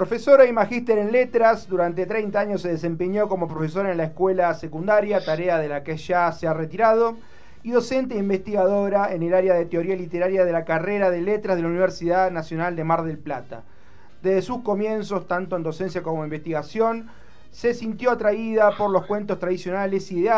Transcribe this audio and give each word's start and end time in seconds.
Profesora 0.00 0.46
y 0.46 0.52
magíster 0.54 0.96
en 0.96 1.12
letras, 1.12 1.68
durante 1.68 2.06
30 2.06 2.40
años 2.40 2.62
se 2.62 2.70
desempeñó 2.70 3.28
como 3.28 3.46
profesora 3.46 3.90
en 3.90 3.98
la 3.98 4.04
escuela 4.04 4.54
secundaria, 4.54 5.22
tarea 5.22 5.58
de 5.58 5.68
la 5.68 5.84
que 5.84 5.98
ya 5.98 6.32
se 6.32 6.46
ha 6.46 6.54
retirado, 6.54 7.18
y 7.62 7.72
docente 7.72 8.14
e 8.14 8.18
investigadora 8.18 9.12
en 9.12 9.22
el 9.22 9.34
área 9.34 9.52
de 9.52 9.66
teoría 9.66 9.94
literaria 9.94 10.46
de 10.46 10.52
la 10.52 10.64
carrera 10.64 11.10
de 11.10 11.20
letras 11.20 11.56
de 11.56 11.64
la 11.64 11.68
Universidad 11.68 12.30
Nacional 12.30 12.76
de 12.76 12.84
Mar 12.84 13.02
del 13.04 13.18
Plata. 13.18 13.62
Desde 14.22 14.40
sus 14.40 14.62
comienzos, 14.62 15.28
tanto 15.28 15.54
en 15.54 15.64
docencia 15.64 16.02
como 16.02 16.20
en 16.20 16.28
investigación, 16.28 17.10
se 17.50 17.74
sintió 17.74 18.10
atraída 18.10 18.74
por 18.78 18.90
los 18.90 19.04
cuentos 19.04 19.38
tradicionales 19.38 20.10
y 20.12 20.22
de 20.22 20.30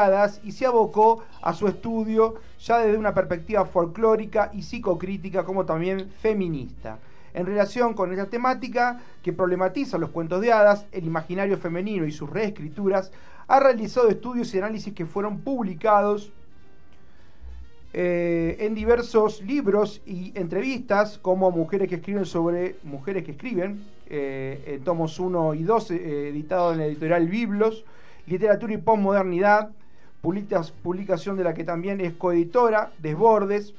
y 0.43 0.51
se 0.51 0.67
abocó 0.67 1.23
a 1.41 1.53
su 1.53 1.69
estudio 1.69 2.35
ya 2.59 2.79
desde 2.79 2.99
una 2.99 3.15
perspectiva 3.15 3.65
folclórica 3.65 4.51
y 4.53 4.63
psicocrítica 4.63 5.45
como 5.45 5.65
también 5.65 6.11
feminista. 6.11 6.99
En 7.35 7.47
relación 7.47 7.95
con 7.95 8.13
esta 8.13 8.27
temática 8.27 9.01
que 9.23 9.33
problematiza 9.33 9.99
los 9.99 10.11
cuentos 10.11 10.41
de 10.41 10.53
hadas, 10.53 10.87
el 10.93 11.07
imaginario 11.07 11.57
femenino 11.57 12.07
y 12.07 12.13
sus 12.13 12.29
reescrituras, 12.29 13.11
ha 13.49 13.61
realizado 13.61 14.09
estudios 14.09 14.55
y 14.55 14.59
análisis 14.59 14.93
que 14.95 15.07
fueron 15.07 15.41
publicados 15.41 16.33
eh, 17.95 18.57
en 18.61 18.75
diversos 18.75 19.43
libros 19.43 20.01
y 20.07 20.33
entrevistas, 20.35 21.19
como 21.19 21.51
Mujeres 21.51 21.89
que 21.89 21.97
escriben 21.97 22.25
sobre 22.25 22.77
Mujeres 22.85 23.25
que 23.25 23.33
escriben, 23.33 23.83
eh, 24.09 24.63
en 24.67 24.85
tomos 24.85 25.19
1 25.19 25.55
y 25.55 25.63
2, 25.63 25.91
eh, 25.91 26.29
editado 26.29 26.73
en 26.73 26.79
la 26.79 26.87
editorial 26.87 27.29
Biblos, 27.29 27.85
Literatura 28.27 28.73
y 28.73 28.79
Postmodernidad, 28.79 29.71
publicación 30.21 31.37
de 31.37 31.45
la 31.45 31.53
que 31.53 31.65
también 31.65 32.01
es 32.01 32.15
coeditora, 32.15 32.93
Desbordes, 32.99 33.75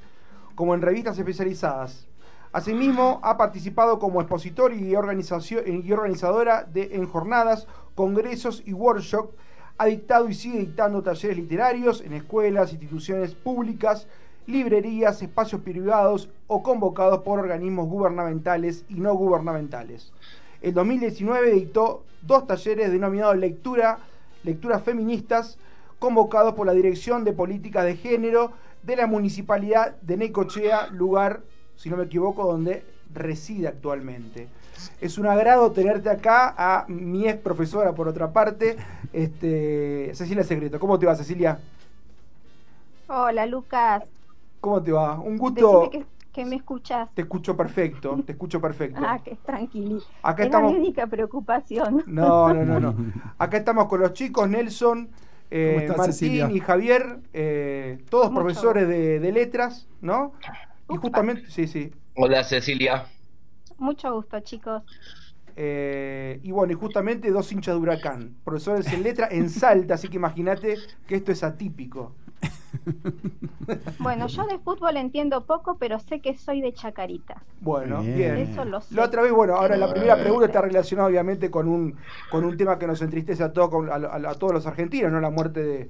como 0.56 0.76
en 0.76 0.82
revistas 0.82 1.18
especializadas. 1.18 2.08
Asimismo, 2.54 3.20
ha 3.24 3.36
participado 3.36 3.98
como 3.98 4.22
expositor 4.22 4.74
y, 4.74 4.96
organizadora 4.96 6.64
de, 6.64 6.92
en 6.94 7.08
jornadas, 7.08 7.68
congresos 7.96 8.62
y 8.66 8.74
workshops 8.74 9.34
ha 9.80 9.88
dictado 9.88 10.30
y 10.30 10.36
sigue 10.36 10.60
dictando 10.60 11.02
talleres 11.02 11.36
literarios 11.36 12.02
en 12.02 12.14
escuelas, 12.14 12.72
instituciones 12.72 13.34
públicas, 13.34 14.08
librerías, 14.46 15.22
espacios 15.24 15.62
privados 15.62 16.30
o 16.46 16.62
convocados 16.62 17.24
por 17.24 17.40
organismos 17.40 17.88
gubernamentales 17.88 18.86
y 18.88 19.00
no 19.00 19.16
gubernamentales. 19.16 20.14
En 20.62 20.76
2019 20.76 21.54
dictó 21.54 22.04
dos 22.22 22.46
talleres 22.46 22.92
denominados 22.92 23.36
Lectura, 23.36 23.98
Lecturas 24.44 24.84
Feministas, 24.84 25.58
convocados 25.98 26.54
por 26.54 26.68
la 26.68 26.74
Dirección 26.74 27.24
de 27.24 27.34
Políticas 27.34 27.86
de 27.86 27.96
Género 27.96 28.52
de 28.84 28.96
la 28.96 29.08
Municipalidad 29.08 29.96
de 30.02 30.18
Necochea, 30.18 30.88
lugar, 30.88 31.42
si 31.76 31.90
no 31.90 31.98
me 31.98 32.04
equivoco, 32.04 32.46
donde 32.46 32.84
reside 33.14 33.68
actualmente. 33.68 34.48
Es 35.00 35.18
un 35.18 35.28
agrado 35.28 35.72
tenerte 35.72 36.10
acá 36.10 36.54
a 36.58 36.86
mi 36.88 37.28
ex 37.28 37.40
profesora, 37.40 37.94
por 37.94 38.08
otra 38.08 38.32
parte, 38.32 38.78
este, 39.12 40.12
Cecilia 40.14 40.44
Secreto. 40.44 40.80
¿Cómo 40.80 40.98
te 40.98 41.06
va, 41.06 41.16
Cecilia? 41.16 41.60
Hola, 43.08 43.46
Lucas. 43.46 44.04
¿Cómo 44.60 44.82
te 44.82 44.92
va? 44.92 45.20
Un 45.20 45.38
gusto. 45.38 45.92
Que, 46.32 46.46
me 46.46 46.56
escuchas. 46.56 47.10
Te 47.14 47.22
escucho 47.22 47.56
perfecto, 47.56 48.20
te 48.26 48.32
escucho 48.32 48.60
perfecto. 48.60 49.00
ah, 49.06 49.20
que 49.24 49.36
tranquilo. 49.36 50.02
Acá 50.24 50.46
estamos... 50.46 50.72
mi 50.72 50.80
única 50.80 51.06
preocupación. 51.06 52.04
No, 52.08 52.52
no, 52.54 52.66
no, 52.66 52.80
no. 52.80 52.96
Acá 53.38 53.58
estamos 53.58 53.88
con 53.88 54.00
los 54.00 54.14
chicos, 54.14 54.50
Nelson, 54.50 55.10
eh, 55.52 55.94
Martín 55.96 56.50
y 56.50 56.60
Javier, 56.60 57.20
eh, 57.34 58.04
todos 58.10 58.32
profesores 58.32 58.88
de, 58.88 59.20
de, 59.20 59.32
letras, 59.32 59.88
¿no? 60.02 60.34
Y 60.94 60.98
justamente, 60.98 61.50
sí, 61.50 61.68
sí. 61.68 61.92
Hola, 62.16 62.44
Cecilia. 62.44 63.06
Mucho 63.80 64.14
gusto, 64.14 64.40
chicos. 64.42 64.84
Eh, 65.56 66.40
y 66.44 66.52
bueno, 66.52 66.74
y 66.74 66.76
justamente 66.76 67.32
dos 67.32 67.52
hinchas 67.52 67.76
de 67.76 67.82
huracán, 67.82 68.36
profesores 68.44 68.92
en 68.92 69.04
letra 69.04 69.28
en 69.30 69.50
Salta, 69.50 69.96
así 69.96 70.08
que 70.08 70.18
imagínate 70.18 70.78
que 71.08 71.16
esto 71.16 71.32
es 71.32 71.44
atípico. 71.44 72.16
Bueno, 74.00 74.28
yo 74.28 74.46
de 74.46 74.60
fútbol 74.60 74.98
entiendo 74.98 75.46
poco, 75.46 75.78
pero 75.78 75.98
sé 75.98 76.20
que 76.20 76.36
soy 76.38 76.60
de 76.60 76.74
Chacarita. 76.74 77.42
Bueno, 77.62 78.02
bien. 78.02 78.36
Eso 78.36 78.66
lo 78.66 78.82
sé. 78.82 78.94
La 78.94 79.06
otra 79.06 79.22
vez, 79.22 79.32
bueno, 79.32 79.56
ahora 79.56 79.78
la 79.78 79.90
primera 79.90 80.20
pregunta 80.20 80.48
está 80.48 80.60
relacionada 80.60 81.08
obviamente 81.08 81.50
con 81.50 81.70
un, 81.70 81.96
con 82.30 82.44
un 82.44 82.58
tema 82.58 82.78
que 82.78 82.86
nos 82.86 83.02
entristece 83.02 83.42
a, 83.42 83.54
todos, 83.54 83.90
a, 83.90 84.34
todos 84.36 84.54
los 84.54 84.68
argentinos, 84.68 85.14
¿no? 85.14 85.22
La 85.22 85.30
muerte 85.30 85.64
de, 85.64 85.90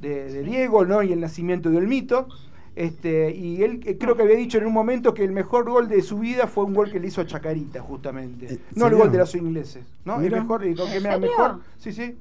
de 0.00 0.42
Diego, 0.42 0.84
¿no? 0.84 1.04
Y 1.04 1.12
el 1.12 1.20
nacimiento 1.20 1.70
del 1.70 1.86
mito. 1.86 2.26
Este, 2.74 3.30
y 3.34 3.62
él 3.62 3.80
eh, 3.84 3.98
creo 3.98 4.16
que 4.16 4.22
había 4.22 4.36
dicho 4.36 4.56
en 4.56 4.66
un 4.66 4.72
momento 4.72 5.12
que 5.12 5.24
el 5.24 5.32
mejor 5.32 5.68
gol 5.68 5.88
de 5.88 6.00
su 6.00 6.18
vida 6.18 6.46
fue 6.46 6.64
un 6.64 6.72
gol 6.72 6.90
que 6.90 6.98
le 6.98 7.08
hizo 7.08 7.20
a 7.20 7.26
Chacarita, 7.26 7.80
justamente. 7.82 8.54
Eh, 8.54 8.58
no 8.74 8.86
el 8.86 8.94
gol 8.94 9.12
de 9.12 9.18
los 9.18 9.34
ingleses, 9.34 9.84
¿no? 10.04 10.20
El 10.20 10.30
mejor, 10.30 10.66
y 10.66 10.74
que 10.74 11.00
me 11.00 11.18
mejor. 11.18 11.60
Sí, 11.76 11.92
sí. 11.92 12.16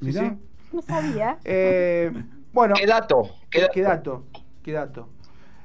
sí, 0.00 0.12
sí. 0.12 0.32
No 0.72 0.82
sabía. 0.82 1.38
Eh, 1.44 2.10
bueno. 2.52 2.74
¿Qué 2.74 2.86
dato? 2.86 3.28
¿Qué, 3.50 3.68
¿Qué 3.72 3.82
dato? 3.82 4.24
¿Qué 4.62 4.72
dato? 4.72 5.08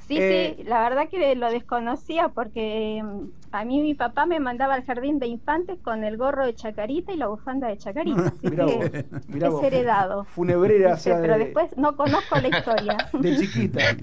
Sí, 0.08 0.18
eh, 0.18 0.56
sí, 0.58 0.64
la 0.64 0.82
verdad 0.82 1.10
que 1.10 1.36
lo 1.36 1.52
desconocía 1.52 2.30
porque 2.30 3.04
mm, 3.04 3.26
a 3.52 3.66
mí 3.66 3.82
mi 3.82 3.94
papá 3.94 4.26
me 4.26 4.40
mandaba 4.40 4.76
al 4.76 4.86
jardín 4.86 5.20
de 5.20 5.28
infantes 5.28 5.78
con 5.84 6.04
el 6.06 6.16
gorro 6.18 6.46
de 6.46 6.56
chacarita 6.56 7.12
y 7.12 7.18
la 7.18 7.28
bufanda 7.28 7.68
de 7.68 7.78
chacarita. 7.78 8.28
Así 8.28 8.50
que 8.50 9.06
es 9.06 9.64
heredado. 9.64 10.24
Funebrera, 10.24 10.98
Pero 11.04 11.38
después 11.38 11.76
no 11.78 11.98
conozco 11.98 12.38
la 12.40 12.58
historia. 12.58 12.98
De 13.20 13.38
chiquita. 13.38 13.82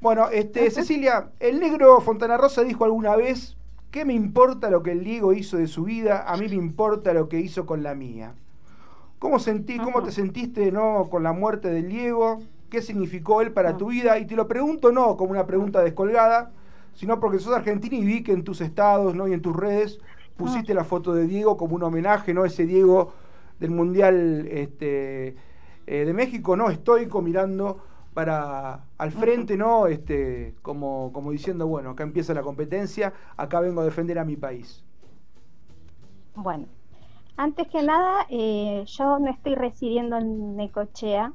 Bueno, 0.00 0.30
este, 0.30 0.70
Cecilia, 0.70 1.28
el 1.40 1.60
negro 1.60 2.00
Fontana 2.00 2.38
Rosa 2.38 2.64
dijo 2.64 2.86
alguna 2.86 3.16
vez, 3.16 3.58
¿qué 3.90 4.06
me 4.06 4.14
importa 4.14 4.70
lo 4.70 4.82
que 4.82 4.92
el 4.92 5.04
Diego 5.04 5.34
hizo 5.34 5.58
de 5.58 5.66
su 5.66 5.84
vida? 5.84 6.24
A 6.26 6.38
mí 6.38 6.48
me 6.48 6.54
importa 6.54 7.12
lo 7.12 7.28
que 7.28 7.38
hizo 7.38 7.66
con 7.66 7.82
la 7.82 7.94
mía. 7.94 8.32
¿Cómo, 9.18 9.38
sentí, 9.38 9.76
cómo 9.76 10.02
te 10.02 10.10
sentiste 10.10 10.72
no, 10.72 11.08
con 11.10 11.22
la 11.22 11.34
muerte 11.34 11.68
del 11.68 11.90
Diego? 11.90 12.40
Qué 12.70 12.80
significó 12.80 13.42
él 13.42 13.52
para 13.52 13.70
ah. 13.70 13.76
tu 13.76 13.88
vida. 13.88 14.18
Y 14.18 14.26
te 14.26 14.36
lo 14.36 14.48
pregunto 14.48 14.92
no 14.92 15.16
como 15.16 15.32
una 15.32 15.46
pregunta 15.46 15.82
descolgada, 15.82 16.52
sino 16.94 17.20
porque 17.20 17.38
sos 17.38 17.54
argentina 17.54 17.96
y 17.96 18.04
vi 18.04 18.22
que 18.22 18.32
en 18.32 18.44
tus 18.44 18.60
estados 18.60 19.14
¿no? 19.14 19.28
y 19.28 19.32
en 19.32 19.42
tus 19.42 19.54
redes 19.54 20.00
pusiste 20.36 20.72
ah. 20.72 20.76
la 20.76 20.84
foto 20.84 21.12
de 21.12 21.26
Diego 21.26 21.56
como 21.56 21.76
un 21.76 21.82
homenaje, 21.82 22.32
¿no? 22.32 22.44
Ese 22.44 22.64
Diego 22.64 23.12
del 23.58 23.70
Mundial 23.70 24.48
este, 24.50 25.36
eh, 25.86 26.04
de 26.04 26.12
México, 26.14 26.56
¿no? 26.56 26.70
Estoico 26.70 27.20
mirando 27.20 27.82
para 28.14 28.84
al 28.98 29.12
frente, 29.12 29.56
¿no? 29.56 29.86
Este, 29.86 30.54
como, 30.62 31.10
como 31.12 31.30
diciendo, 31.30 31.66
bueno, 31.66 31.90
acá 31.90 32.02
empieza 32.02 32.34
la 32.34 32.42
competencia, 32.42 33.12
acá 33.36 33.60
vengo 33.60 33.82
a 33.82 33.84
defender 33.84 34.18
a 34.18 34.24
mi 34.24 34.36
país. 34.36 34.82
Bueno, 36.34 36.66
antes 37.36 37.68
que 37.68 37.82
nada, 37.82 38.26
eh, 38.30 38.84
yo 38.86 39.18
no 39.18 39.30
estoy 39.30 39.54
residiendo 39.54 40.16
en 40.16 40.56
Necochea, 40.56 41.32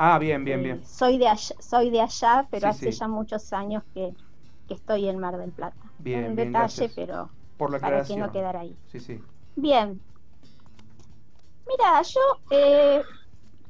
Ah, 0.00 0.16
bien, 0.20 0.44
bien, 0.44 0.62
bien. 0.62 0.84
Soy 0.84 1.18
de 1.18 1.26
allá, 1.26 1.56
soy 1.58 1.90
de 1.90 2.00
allá 2.00 2.46
pero 2.52 2.68
hace 2.68 2.92
ya 2.92 3.08
muchos 3.08 3.52
años 3.52 3.82
que, 3.92 4.14
estoy 4.68 5.08
en 5.08 5.18
Mar 5.18 5.36
del 5.36 5.50
Plata. 5.50 5.76
Bien, 5.98 6.24
en 6.24 6.36
detalle, 6.36 6.88
pero 6.94 7.32
Por 7.56 7.72
la 7.72 7.80
para 7.80 8.04
que 8.04 8.16
no 8.16 8.30
quedar 8.30 8.56
ahí. 8.56 8.76
Sí, 8.92 9.00
sí. 9.00 9.20
Bien. 9.56 10.00
Mira, 11.66 12.00
yo 12.02 12.20
eh, 12.52 13.02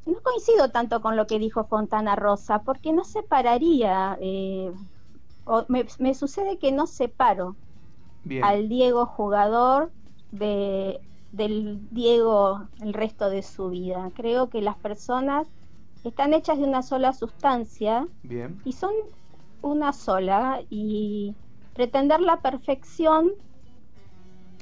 no 0.05 0.21
coincido 0.21 0.71
tanto 0.71 1.01
con 1.01 1.17
lo 1.17 1.27
que 1.27 1.39
dijo 1.39 1.65
Fontana 1.65 2.15
Rosa, 2.15 2.63
porque 2.63 2.93
no 2.93 3.05
separaría, 3.05 4.19
eh, 4.21 4.71
me, 5.69 6.15
sucede 6.15 6.59
que 6.59 6.73
no 6.73 6.87
separo 6.87 7.57
al 8.43 8.69
Diego 8.69 9.07
jugador 9.07 9.93
de, 10.31 11.01
del 11.31 11.89
Diego 11.91 12.69
el 12.81 12.93
resto 12.93 13.31
de 13.31 13.43
su 13.43 13.71
vida. 13.71 14.11
Creo 14.15 14.51
que 14.51 14.61
las 14.61 14.77
personas 14.77 15.49
están 16.05 16.35
hechas 16.35 16.59
de 16.59 16.65
una 16.65 16.83
sola 16.83 17.13
sustancia 17.13 18.07
Bien. 18.23 18.61
y 18.65 18.73
son 18.73 18.93
una 19.63 19.93
sola 19.93 20.61
y 20.71 21.35
pretender 21.75 22.21
la 22.21 22.41
perfección, 22.41 23.31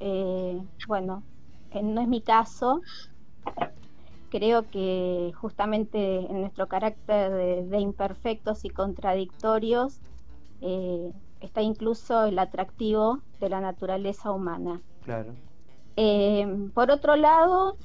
eh, 0.00 0.60
bueno, 0.86 1.22
no 1.82 2.00
es 2.00 2.08
mi 2.08 2.22
caso. 2.22 2.80
Creo 4.30 4.68
que 4.68 5.32
justamente 5.40 5.98
en 6.18 6.40
nuestro 6.40 6.66
carácter 6.68 7.66
de, 7.68 7.78
imperfectos 7.78 8.64
y 8.64 8.70
contradictorios 8.70 10.00
eh, 10.60 11.12
está 11.40 11.62
incluso 11.62 12.24
el 12.24 12.38
atractivo 12.38 13.20
de 13.40 13.48
la 13.48 13.60
naturaleza 13.60 14.32
humana. 14.32 14.80
Claro. 15.04 15.34
Eh, 15.96 16.68
por 16.74 16.90
otro 16.90 17.16
lado, 17.16 17.76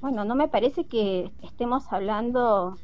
bueno, 0.00 0.24
no 0.24 0.34
me 0.34 0.48
parece 0.48 0.86
que 0.86 1.32
estemos 1.42 1.92
hablando 1.92 2.78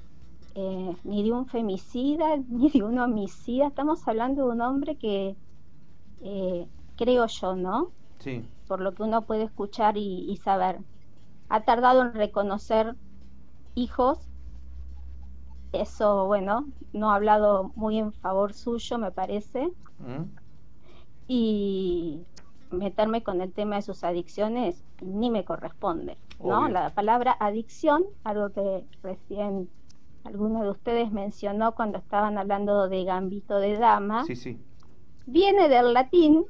eh, 0.54 0.96
ni 1.04 1.22
de 1.22 1.32
un 1.32 1.46
femicida 1.46 2.36
ni 2.48 2.70
de 2.70 2.82
un 2.82 2.98
homicida, 2.98 3.68
estamos 3.68 4.06
hablando 4.08 4.46
de 4.46 4.52
un 4.52 4.60
hombre 4.60 4.96
que, 4.96 5.36
eh, 6.22 6.66
creo 6.96 7.26
yo, 7.26 7.56
¿no? 7.56 7.92
Sí. 8.18 8.44
Por 8.68 8.80
lo 8.80 8.94
que 8.94 9.02
uno 9.02 9.22
puede 9.22 9.44
escuchar 9.44 9.96
y, 9.96 10.36
saber. 10.36 10.80
Ha 11.48 11.62
tardado 11.64 12.02
en 12.02 12.14
reconocer 12.14 12.94
hijos, 13.74 14.18
eso, 15.72 16.26
bueno, 16.26 16.66
no 16.92 17.10
ha 17.10 17.16
hablado 17.16 17.72
muy 17.74 17.98
en 17.98 18.12
favor 18.12 18.52
suyo, 18.52 18.98
me 18.98 19.10
parece. 19.10 19.72
Mm. 19.98 20.24
Y 21.26 22.20
meterme 22.70 23.22
con 23.22 23.40
el 23.40 23.52
tema 23.52 23.76
de 23.76 23.82
sus 23.82 24.04
adicciones 24.04 24.84
ni 25.02 25.30
me 25.30 25.44
corresponde, 25.44 26.16
¿no? 26.42 26.68
La 26.68 26.90
palabra 26.90 27.36
adicción, 27.38 28.04
algo 28.24 28.50
que 28.50 28.84
recién 29.02 29.68
alguno 30.24 30.62
de 30.62 30.70
ustedes 30.70 31.12
mencionó 31.12 31.74
cuando 31.74 31.98
estaban 31.98 32.38
hablando 32.38 32.88
de 32.88 33.04
gambito 33.04 33.58
de 33.58 33.78
dama, 33.78 34.24
sí, 34.24 34.36
sí. 34.36 34.58
viene 35.26 35.68
del 35.68 35.94
latín 35.94 36.44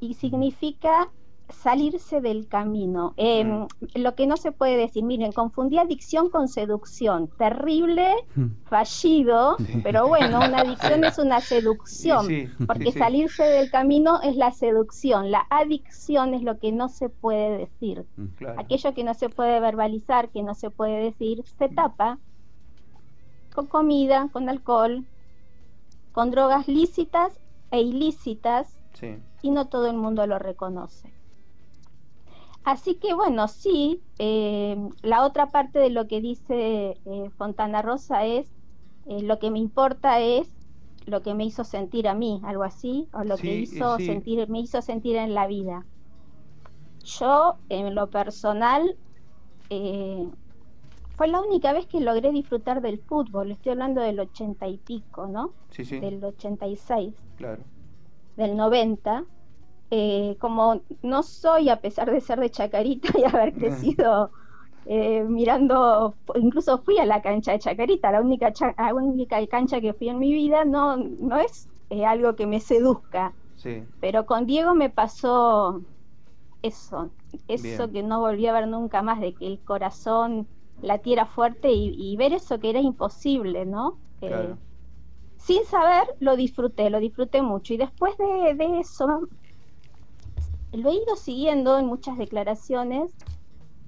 y 0.00 0.14
significa 0.14 1.10
salirse 1.52 2.20
del 2.20 2.48
camino. 2.48 3.14
Em, 3.16 3.62
mm. 3.62 3.66
Lo 3.94 4.14
que 4.14 4.26
no 4.26 4.36
se 4.36 4.52
puede 4.52 4.76
decir, 4.76 5.04
miren, 5.04 5.32
confundí 5.32 5.78
adicción 5.78 6.30
con 6.30 6.48
seducción. 6.48 7.28
Terrible, 7.38 8.14
mm. 8.34 8.46
fallido, 8.64 9.56
pero 9.82 10.08
bueno, 10.08 10.38
una 10.38 10.58
adicción 10.60 11.04
es 11.04 11.18
una 11.18 11.40
seducción, 11.40 12.26
porque 12.66 12.92
salirse 12.92 13.44
del 13.44 13.70
camino 13.70 14.20
es 14.22 14.36
la 14.36 14.52
seducción. 14.52 15.30
La 15.30 15.46
adicción 15.50 16.34
es 16.34 16.42
lo 16.42 16.58
que 16.58 16.72
no 16.72 16.88
se 16.88 17.08
puede 17.08 17.58
decir. 17.58 18.04
Mm, 18.16 18.58
Aquello 18.58 18.94
que 18.94 19.04
no 19.04 19.14
se 19.14 19.28
puede 19.28 19.60
verbalizar, 19.60 20.30
que 20.30 20.42
no 20.42 20.54
se 20.54 20.70
puede 20.70 21.02
decir, 21.02 21.44
se 21.58 21.68
tapa 21.68 22.18
con 23.54 23.66
comida, 23.66 24.28
con 24.32 24.48
alcohol, 24.48 25.04
con 26.12 26.30
drogas 26.30 26.68
lícitas 26.68 27.38
e 27.70 27.80
ilícitas, 27.80 28.78
y 29.42 29.50
no 29.50 29.66
todo 29.68 29.88
el 29.88 29.96
mundo 29.96 30.26
lo 30.26 30.38
reconoce. 30.38 31.11
Así 32.64 32.94
que 32.96 33.12
bueno, 33.14 33.48
sí, 33.48 34.02
eh, 34.18 34.76
la 35.02 35.24
otra 35.24 35.48
parte 35.48 35.80
de 35.80 35.90
lo 35.90 36.06
que 36.06 36.20
dice 36.20 37.00
eh, 37.04 37.30
Fontana 37.36 37.82
Rosa 37.82 38.24
es, 38.24 38.52
eh, 39.06 39.22
lo 39.22 39.38
que 39.38 39.50
me 39.50 39.58
importa 39.58 40.20
es 40.20 40.48
lo 41.06 41.22
que 41.22 41.34
me 41.34 41.44
hizo 41.44 41.64
sentir 41.64 42.06
a 42.06 42.14
mí, 42.14 42.40
algo 42.44 42.62
así, 42.62 43.08
o 43.12 43.24
lo 43.24 43.36
que 43.36 43.52
hizo 43.54 43.98
sentir, 43.98 44.48
me 44.48 44.60
hizo 44.60 44.80
sentir 44.80 45.16
en 45.16 45.34
la 45.34 45.48
vida. 45.48 45.84
Yo, 47.04 47.56
en 47.68 47.96
lo 47.96 48.08
personal, 48.08 48.96
fue 49.68 51.26
la 51.26 51.40
única 51.40 51.72
vez 51.72 51.86
que 51.86 52.00
logré 52.00 52.30
disfrutar 52.30 52.80
del 52.80 53.00
fútbol, 53.00 53.50
estoy 53.50 53.72
hablando 53.72 54.00
del 54.00 54.20
ochenta 54.20 54.68
y 54.68 54.78
pico, 54.78 55.26
¿no? 55.26 55.52
Sí, 55.70 55.84
sí. 55.84 55.98
Del 55.98 56.22
86. 56.22 57.12
Claro. 57.36 57.64
Del 58.36 58.56
90 58.56 59.24
eh, 59.94 60.38
como 60.40 60.80
no 61.02 61.22
soy, 61.22 61.68
a 61.68 61.82
pesar 61.82 62.10
de 62.10 62.22
ser 62.22 62.40
de 62.40 62.48
Chacarita 62.48 63.10
y 63.18 63.24
haber 63.24 63.52
crecido 63.52 64.32
eh, 64.86 65.22
mirando, 65.22 66.16
incluso 66.34 66.78
fui 66.78 66.98
a 66.98 67.04
la 67.04 67.20
cancha 67.20 67.52
de 67.52 67.58
Chacarita, 67.58 68.10
la 68.10 68.22
única, 68.22 68.50
única 68.94 69.46
cancha 69.48 69.82
que 69.82 69.92
fui 69.92 70.08
en 70.08 70.18
mi 70.18 70.32
vida, 70.32 70.64
no, 70.64 70.96
no 70.96 71.36
es 71.36 71.68
eh, 71.90 72.06
algo 72.06 72.34
que 72.36 72.46
me 72.46 72.58
seduzca. 72.58 73.36
Pero 74.00 74.24
con 74.24 74.46
Diego 74.46 74.74
me 74.74 74.88
pasó 74.88 75.82
eso, 76.62 77.10
eso 77.46 77.92
que 77.92 78.02
no 78.02 78.20
volví 78.20 78.46
a 78.46 78.54
ver 78.54 78.68
nunca 78.68 79.02
más, 79.02 79.20
de 79.20 79.34
que 79.34 79.46
el 79.46 79.62
corazón 79.62 80.48
latiera 80.80 81.26
fuerte 81.26 81.70
y, 81.70 82.16
ver 82.16 82.32
eso 82.32 82.58
que 82.58 82.70
era 82.70 82.80
imposible, 82.80 83.66
¿no? 83.66 84.00
Sin 85.36 85.64
saber, 85.66 86.04
lo 86.18 86.34
disfruté, 86.34 86.88
lo 86.88 86.98
disfruté 86.98 87.42
mucho. 87.42 87.74
Y 87.74 87.76
después 87.76 88.16
de, 88.16 88.54
de 88.54 88.80
eso, 88.80 89.28
lo 90.72 90.90
he 90.90 90.94
ido 90.94 91.16
siguiendo 91.16 91.78
en 91.78 91.86
muchas 91.86 92.16
declaraciones, 92.18 93.14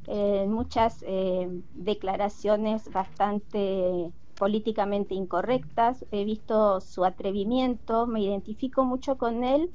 en 0.07 0.53
muchas 0.53 1.03
eh, 1.07 1.49
declaraciones 1.75 2.91
bastante 2.93 4.13
políticamente 4.37 5.15
incorrectas. 5.15 6.05
He 6.11 6.25
visto 6.25 6.81
su 6.81 7.05
atrevimiento, 7.05 8.07
me 8.07 8.21
identifico 8.21 8.85
mucho 8.85 9.17
con 9.17 9.45
él 9.45 9.71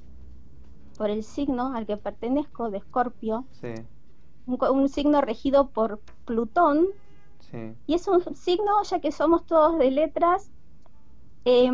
por 0.98 1.10
el 1.10 1.24
signo 1.24 1.74
al 1.74 1.86
que 1.86 1.98
pertenezco 1.98 2.70
de 2.70 2.80
Escorpio. 2.80 3.46
Un, 4.46 4.90
signo 4.90 5.22
regido 5.22 5.70
por 5.70 6.00
Plutón. 6.26 6.88
Y 7.88 7.96
es 7.96 8.08
un 8.08 8.36
signo, 8.36 8.84
ya 8.84 9.00
que 9.00 9.12
somos 9.12 9.46
todos 9.46 9.80
de 9.80 9.90
letras, 9.90 10.52
eh, 11.46 11.72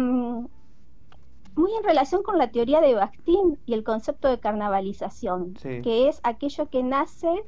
muy 1.56 1.72
en 1.76 1.84
relación 1.84 2.24
con 2.24 2.38
la 2.38 2.52
teoría 2.52 2.82
de 2.82 2.96
Bakhtin 2.96 3.60
y 3.66 3.74
el 3.74 3.84
concepto 3.84 4.28
de 4.28 4.40
carnavalización, 4.40 5.54
que 5.54 6.08
es 6.08 6.20
aquello 6.24 6.70
que 6.70 6.84
nace 6.84 7.44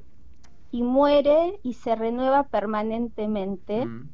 y 0.71 0.83
muere 0.83 1.59
y 1.63 1.74
se 1.74 1.95
renueva 1.95 2.44
permanentemente. 2.44 3.86
Mm. 3.86 4.09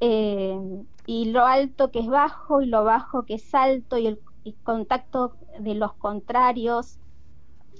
Eh, 0.00 0.84
y 1.06 1.26
lo 1.26 1.44
alto 1.44 1.90
que 1.92 2.00
es 2.00 2.08
bajo 2.08 2.60
y 2.60 2.66
lo 2.66 2.82
bajo 2.82 3.24
que 3.24 3.34
es 3.34 3.54
alto 3.54 3.98
y 3.98 4.08
el 4.08 4.20
contacto 4.64 5.36
de 5.60 5.74
los 5.74 5.92
contrarios 5.94 6.98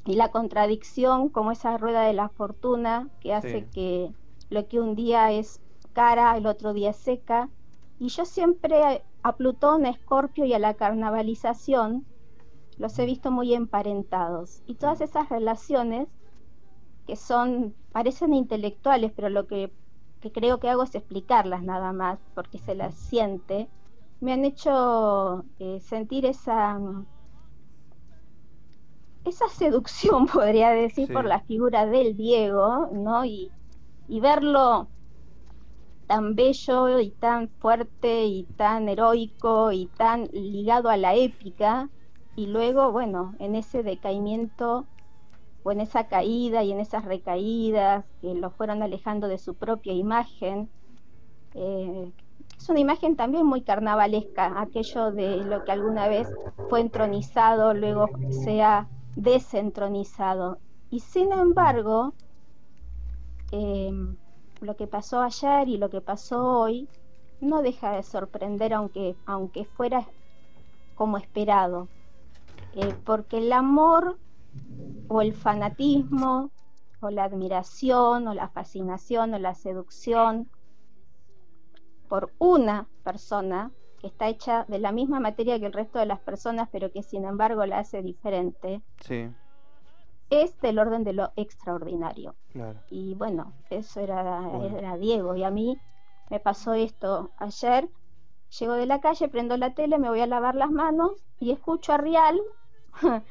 y 0.05 0.15
la 0.15 0.31
contradicción 0.31 1.29
como 1.29 1.53
esa 1.53 1.77
rueda 1.79 2.03
de 2.03 2.13
la 2.13 2.29
fortuna 2.29 3.09
que 3.21 3.33
hace 3.33 3.67
que 3.73 4.13
lo 4.51 4.67
que 4.69 4.81
un 4.81 4.95
día 4.95 5.33
es 5.33 5.61
cara, 5.93 6.37
el 6.37 6.47
otro 6.47 6.73
día 6.73 6.91
es 6.91 6.97
seca. 6.97 7.49
Y 8.03 8.09
yo 8.09 8.25
siempre 8.25 9.05
a 9.23 9.37
Plutón, 9.37 9.87
a 9.87 9.91
Escorpio 9.91 10.45
y 10.45 10.53
a 10.55 10.59
la 10.59 10.75
carnavalización 10.75 12.05
los 12.77 12.99
he 12.99 13.07
visto 13.07 13.31
muy 13.31 13.55
emparentados. 13.55 14.61
Y 14.67 14.75
todas 14.75 15.01
esas 15.01 15.29
relaciones 15.29 16.09
que 17.07 17.15
son, 17.15 17.77
parecen 17.93 18.35
intelectuales, 18.35 19.13
pero 19.15 19.29
lo 19.29 19.47
que, 19.47 19.73
creo 20.35 20.59
que 20.59 20.69
hago 20.69 20.83
es 20.83 20.97
explicarlas 20.97 21.63
nada 21.63 21.93
más, 21.93 22.19
porque 22.35 22.59
se 22.59 22.75
las 22.75 22.97
siente, 22.97 23.71
me 24.19 24.33
han 24.33 24.45
hecho 24.45 25.45
eh, 25.61 25.79
sentir 25.79 26.27
esa, 26.27 26.81
esa 29.25 29.49
seducción, 29.49 30.27
podría 30.33 30.71
decir, 30.71 31.13
por 31.13 31.25
la 31.25 31.39
figura 31.43 31.87
del 31.87 32.17
Diego, 32.17 32.89
¿no? 32.93 33.25
Y, 33.25 33.53
y 34.09 34.19
verlo 34.19 34.92
tan 36.13 36.35
bello 36.35 37.01
y 37.01 37.11
tan 37.13 37.49
fuerte 37.59 38.27
y 38.27 38.45
tan 38.59 38.87
heroico 38.91 39.73
y 39.73 39.87
tan 39.97 40.29
ligado 40.35 40.91
a 40.91 40.99
la 40.99 41.15
épica 41.15 41.89
y 42.37 42.49
luego, 42.49 42.93
bueno, 42.93 43.35
en 43.39 43.55
ese 43.55 43.83
decaimiento 43.83 44.87
o 45.63 45.73
en 45.73 45.81
esa 45.81 46.09
caída 46.09 46.65
y 46.65 46.73
en 46.73 46.81
esas 46.81 47.07
recaídas 47.07 48.05
que 48.21 48.35
lo 48.35 48.51
fueron 48.51 48.83
alejando 48.83 49.27
de 49.27 49.39
su 49.39 49.55
propia 49.55 49.95
imagen. 49.95 50.71
Eh, 51.55 52.13
es 52.59 52.69
una 52.69 52.81
imagen 52.81 53.17
también 53.17 53.47
muy 53.47 53.63
carnavalesca, 53.63 54.61
aquello 54.61 55.13
de 55.13 55.39
lo 55.39 55.65
que 55.65 55.73
alguna 55.73 56.09
vez 56.09 56.29
fue 56.69 56.83
entronizado, 56.83 57.73
luego 57.73 58.11
se 58.29 58.61
ha 58.61 58.87
desentronizado. 59.17 60.59
Y 60.91 61.01
sin 61.01 61.33
embargo, 61.33 62.13
eh, 63.51 63.93
lo 64.63 64.77
que 64.77 64.87
pasó 64.87 65.21
ayer 65.21 65.69
y 65.69 65.77
lo 65.77 65.91
que 65.91 66.01
pasó 66.01 66.61
hoy 66.61 66.89
no 67.41 67.63
deja 67.63 67.93
de 67.93 68.03
sorprender 68.03 68.73
aunque, 68.73 69.17
aunque 69.27 69.65
fuera 69.65 70.07
como 70.95 71.19
esperado. 71.19 71.89
Eh, 72.75 72.95
porque 73.05 73.39
el 73.39 73.53
amor 73.53 74.19
o 75.09 75.21
el 75.21 75.35
fanatismo 75.35 76.51
o 77.01 77.11
la 77.11 77.25
admiración 77.25 78.29
o 78.29 78.35
la 78.35 78.49
fascinación 78.49 79.35
o 79.35 79.39
la 79.39 79.55
seducción 79.55 80.49
por 82.09 82.33
una 82.39 82.89
persona 83.03 83.73
que 84.01 84.07
está 84.07 84.29
hecha 84.29 84.65
de 84.69 84.79
la 84.79 84.93
misma 84.93 85.21
materia 85.21 85.59
que 85.59 85.67
el 85.67 85.73
resto 85.73 85.99
de 85.99 86.07
las 86.07 86.21
personas 86.21 86.69
pero 86.71 86.91
que 86.93 87.03
sin 87.03 87.25
embargo 87.25 87.67
la 87.67 87.81
hace 87.81 88.03
diferente, 88.03 88.83
sí 89.01 89.29
es 90.33 90.59
del 90.61 90.79
orden 90.79 91.05
de 91.05 91.13
lo 91.13 91.33
extraordinario. 91.37 92.35
Y 92.91 93.15
bueno, 93.15 93.53
eso 93.71 94.01
era, 94.01 94.43
era 94.77 94.97
Diego. 94.97 95.37
Y 95.37 95.45
a 95.45 95.51
mí 95.51 95.79
me 96.31 96.41
pasó 96.41 96.75
esto 96.75 97.31
ayer. 97.37 97.89
Llego 98.59 98.75
de 98.75 98.87
la 98.87 99.01
calle, 99.01 99.29
prendo 99.29 99.57
la 99.57 99.75
tele, 99.75 99.99
me 99.99 100.09
voy 100.09 100.21
a 100.21 100.27
lavar 100.27 100.55
las 100.55 100.71
manos 100.71 101.13
y 101.39 101.53
escucho 101.53 101.93
a 101.93 101.97
Rial 101.97 102.41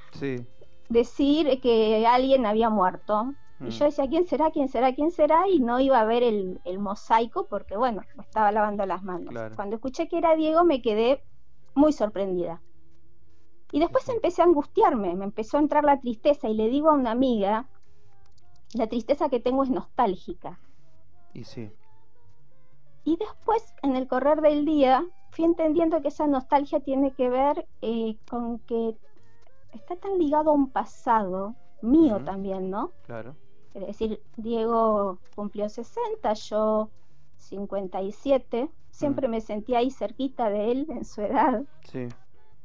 decir 0.89 1.61
que 1.61 2.05
alguien 2.07 2.45
había 2.45 2.69
muerto. 2.69 3.33
Y 3.59 3.65
mm. 3.65 3.69
yo 3.69 3.85
decía, 3.85 4.07
¿quién 4.07 4.25
será? 4.25 4.49
¿Quién 4.49 4.67
será? 4.67 4.93
¿Quién 4.93 5.11
será? 5.11 5.47
Y 5.47 5.59
no 5.59 5.79
iba 5.79 5.99
a 5.99 6.05
ver 6.05 6.23
el, 6.23 6.59
mosaico 6.79 7.47
porque, 7.47 7.77
bueno, 7.77 8.01
me 8.15 8.23
estaba 8.23 8.51
lavando 8.51 8.85
las 8.85 9.03
manos. 9.03 9.33
Cuando 9.55 9.75
escuché 9.75 10.07
que 10.07 10.17
era 10.17 10.35
Diego 10.35 10.63
me 10.63 10.81
quedé 10.81 11.23
muy 11.75 11.93
sorprendida. 11.93 12.61
Y 13.71 13.79
después 13.79 14.07
empecé 14.09 14.41
a 14.41 14.45
angustiarme, 14.45 15.15
me 15.15 15.25
empezó 15.25 15.57
a 15.57 15.61
entrar 15.61 15.83
la 15.83 15.99
tristeza 15.99 16.49
y 16.49 16.53
le 16.53 16.69
digo 16.69 16.89
a 16.89 16.93
una 16.93 17.11
amiga, 17.11 17.67
la 18.73 18.87
tristeza 18.87 19.29
que 19.29 19.39
tengo 19.39 19.63
es 19.63 19.69
nostálgica. 19.69 20.59
Y 21.33 21.43
sí. 21.45 21.71
Y 23.03 23.17
después, 23.17 23.73
en 23.81 23.95
el 23.95 24.07
correr 24.07 24.41
del 24.41 24.65
día, 24.65 25.05
fui 25.31 25.45
entendiendo 25.45 26.01
que 26.01 26.09
esa 26.09 26.27
nostalgia 26.27 26.81
tiene 26.81 27.11
que 27.11 27.29
ver 27.29 27.67
eh, 27.81 28.17
con 28.29 28.59
que 28.59 28.95
está 29.73 29.95
tan 29.95 30.17
ligado 30.17 30.51
a 30.51 30.53
un 30.53 30.69
pasado 30.69 31.55
mío 31.81 32.23
también, 32.23 32.69
¿no? 32.69 32.91
Claro. 33.03 33.35
Es 33.73 33.87
decir, 33.87 34.21
Diego 34.35 35.17
cumplió 35.35 35.69
60, 35.69 36.33
yo 36.33 36.89
57, 37.37 38.69
siempre 38.91 39.27
me 39.27 39.41
sentía 39.41 39.79
ahí 39.79 39.89
cerquita 39.89 40.49
de 40.49 40.71
él 40.71 40.85
en 40.89 41.05
su 41.05 41.21
edad. 41.21 41.63
Sí. 41.85 42.07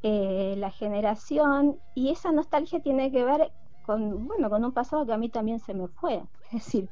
Eh, 0.08 0.54
la 0.56 0.70
generación 0.70 1.80
y 1.96 2.10
esa 2.10 2.30
nostalgia 2.30 2.78
tiene 2.78 3.10
que 3.10 3.24
ver 3.24 3.50
con, 3.84 4.28
bueno, 4.28 4.48
con 4.48 4.64
un 4.64 4.70
pasado 4.70 5.04
que 5.04 5.12
a 5.12 5.18
mí 5.18 5.28
también 5.28 5.58
se 5.58 5.74
me 5.74 5.88
fue. 5.88 6.22
Es 6.52 6.64
decir, 6.64 6.88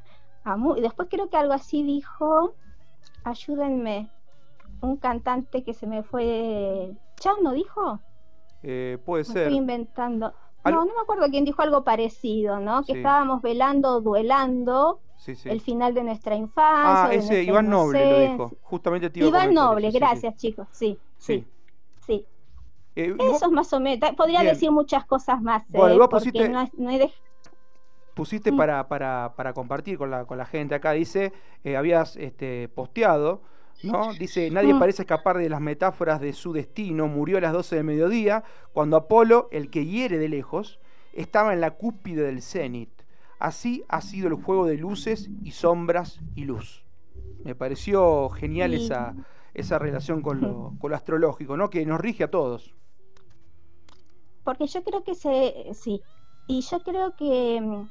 y 0.76 0.80
después 0.80 1.06
creo 1.08 1.30
que 1.30 1.36
algo 1.36 1.52
así 1.52 1.84
dijo, 1.84 2.54
ayúdenme, 3.22 4.10
un 4.80 4.96
cantante 4.96 5.62
que 5.62 5.74
se 5.74 5.86
me 5.86 6.02
fue, 6.02 6.92
¿Chao 7.20 7.36
no 7.40 7.52
dijo? 7.52 8.00
Eh, 8.64 8.98
puede 9.04 9.22
ser. 9.22 9.42
Estoy 9.44 9.58
inventando. 9.58 10.34
No, 10.64 10.84
no 10.84 10.86
me 10.86 11.00
acuerdo 11.00 11.26
quién 11.30 11.44
dijo 11.44 11.62
algo 11.62 11.84
parecido, 11.84 12.58
¿no? 12.58 12.82
Que 12.82 12.94
estábamos 12.94 13.42
velando, 13.42 14.00
duelando 14.00 14.98
el 15.44 15.60
final 15.60 15.94
de 15.94 16.02
nuestra 16.02 16.34
infancia. 16.34 17.04
Ah, 17.04 17.14
ese 17.14 17.44
Iván 17.44 17.70
Noble 17.70 18.10
lo 18.10 18.32
dijo. 18.32 18.56
Justamente 18.62 19.08
te 19.08 19.20
Iván 19.20 19.54
Noble, 19.54 19.92
gracias 19.92 20.34
chicos, 20.34 20.66
sí, 20.72 20.98
sí, 21.16 21.46
sí. 22.04 22.26
Eh, 22.96 23.16
Eso 23.18 23.46
es 23.46 23.50
más 23.50 23.72
o 23.72 23.80
menos. 23.80 24.10
Podría 24.12 24.42
decir 24.42 24.70
muchas 24.70 25.04
cosas 25.04 25.42
más. 25.42 25.64
Bueno, 25.68 26.04
eh, 26.04 26.08
pusiste, 26.08 26.48
no, 26.48 26.68
pusiste 28.14 28.52
mm. 28.52 28.56
para, 28.56 28.88
para, 28.88 29.34
para, 29.36 29.52
compartir 29.52 29.98
con 29.98 30.10
la, 30.10 30.24
con 30.24 30.38
la 30.38 30.46
gente 30.46 30.74
acá. 30.74 30.92
Dice, 30.92 31.32
eh, 31.64 31.76
habías 31.76 32.16
este, 32.16 32.68
posteado, 32.68 33.42
¿no? 33.82 34.14
Dice, 34.14 34.50
nadie 34.50 34.74
mm. 34.74 34.78
parece 34.78 35.02
escapar 35.02 35.38
de 35.38 35.48
las 35.48 35.60
metáforas 35.60 36.20
de 36.20 36.32
su 36.32 36.52
destino. 36.52 37.08
Murió 37.08 37.38
a 37.38 37.40
las 37.40 37.52
12 37.52 37.76
del 37.76 37.84
mediodía, 37.84 38.44
cuando 38.72 38.96
Apolo, 38.96 39.48
el 39.50 39.70
que 39.70 39.84
hiere 39.84 40.18
de 40.18 40.28
lejos, 40.28 40.78
estaba 41.12 41.52
en 41.52 41.60
la 41.60 41.72
cúspide 41.72 42.22
del 42.22 42.42
cenit. 42.42 42.90
Así 43.40 43.84
ha 43.88 44.00
sido 44.00 44.28
el 44.28 44.34
juego 44.34 44.66
de 44.66 44.78
luces 44.78 45.28
y 45.42 45.50
sombras 45.50 46.20
y 46.34 46.44
luz. 46.44 46.84
Me 47.42 47.54
pareció 47.54 48.30
genial 48.30 48.72
esa, 48.72 49.14
esa 49.52 49.78
relación 49.78 50.22
con 50.22 50.40
lo, 50.40 50.72
con 50.80 50.90
lo 50.90 50.96
astrológico, 50.96 51.56
¿no? 51.56 51.68
Que 51.68 51.84
nos 51.84 52.00
rige 52.00 52.24
a 52.24 52.30
todos 52.30 52.74
porque 54.44 54.66
yo 54.66 54.82
creo 54.82 55.02
que 55.02 55.14
se, 55.14 55.72
sí, 55.74 56.02
y 56.46 56.60
yo 56.60 56.80
creo 56.80 57.14
que 57.16 57.60
mm, 57.60 57.88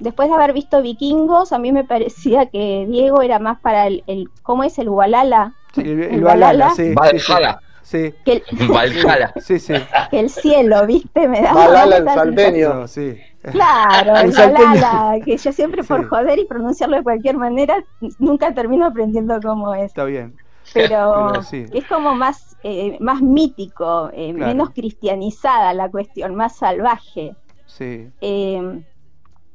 después 0.00 0.28
de 0.28 0.34
haber 0.34 0.52
visto 0.52 0.82
Vikingos, 0.82 1.52
a 1.52 1.58
mí 1.58 1.72
me 1.72 1.84
parecía 1.84 2.46
que 2.46 2.86
Diego 2.88 3.22
era 3.22 3.38
más 3.38 3.60
para 3.60 3.86
el, 3.86 4.02
el 4.06 4.28
¿cómo 4.42 4.64
es 4.64 4.78
el 4.78 4.88
Walala? 4.88 5.54
Sí, 5.74 5.82
el, 5.82 6.02
el, 6.02 6.24
Walala, 6.24 6.70
sí. 6.70 6.92
Valhalla. 6.94 7.60
Sí. 7.82 8.12
Que 8.24 8.42
el, 8.58 8.68
Valhalla. 8.68 9.32
Sí, 9.40 9.58
sí. 9.58 9.74
Que 10.10 10.20
el 10.20 10.30
cielo, 10.30 10.86
¿viste? 10.86 11.28
Me 11.28 11.40
da 11.40 11.54
Valhalla 11.54 11.96
el 11.98 12.04
salteño. 12.04 12.88
sí. 12.88 13.18
Claro, 13.52 14.16
el 14.16 14.32
Valhalla, 14.32 15.24
que 15.24 15.36
yo 15.36 15.52
siempre 15.52 15.84
por 15.84 16.06
joder 16.08 16.38
y 16.40 16.44
pronunciarlo 16.44 16.96
de 16.96 17.02
cualquier 17.02 17.36
manera, 17.36 17.82
nunca 18.18 18.52
termino 18.52 18.86
aprendiendo 18.86 19.40
cómo 19.40 19.74
es. 19.74 19.84
Está 19.84 20.04
bien. 20.04 20.36
Pero, 20.74 21.32
es 21.52 21.84
como 21.86 22.14
más, 22.14 22.56
eh, 22.62 22.96
más 23.00 23.20
mítico, 23.20 24.10
eh, 24.12 24.32
menos 24.32 24.70
cristianizada 24.70 25.72
la 25.72 25.90
cuestión, 25.90 26.34
más 26.34 26.56
salvaje. 26.56 27.34
Sí. 27.66 28.10
Eh, 28.20 28.82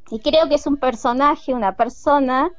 y 0.09 0.19
creo 0.19 0.47
que 0.49 0.55
es 0.55 0.67
un 0.67 0.77
personaje, 0.77 1.53
una 1.53 1.75
persona 1.75 2.51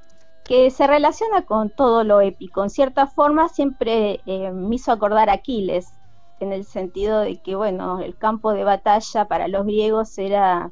que 0.45 0.71
se 0.71 0.87
relaciona 0.87 1.43
con 1.43 1.71
todo 1.71 2.05
lo 2.05 2.21
épico. 2.21 2.63
En 2.63 2.71
cierta 2.71 3.07
forma 3.07 3.49
siempre 3.49 4.21
me 4.27 4.75
hizo 4.75 4.93
acordar 4.93 5.31
a 5.31 5.35
Aquiles, 5.35 5.87
en 6.41 6.53
el 6.53 6.65
sentido 6.65 7.21
de 7.21 7.37
que, 7.37 7.55
bueno, 7.55 8.01
el 8.01 8.17
campo 8.17 8.53
de 8.53 8.65
batalla 8.65 9.27
para 9.27 9.49
los 9.49 9.65
griegos 9.65 10.19
era 10.19 10.71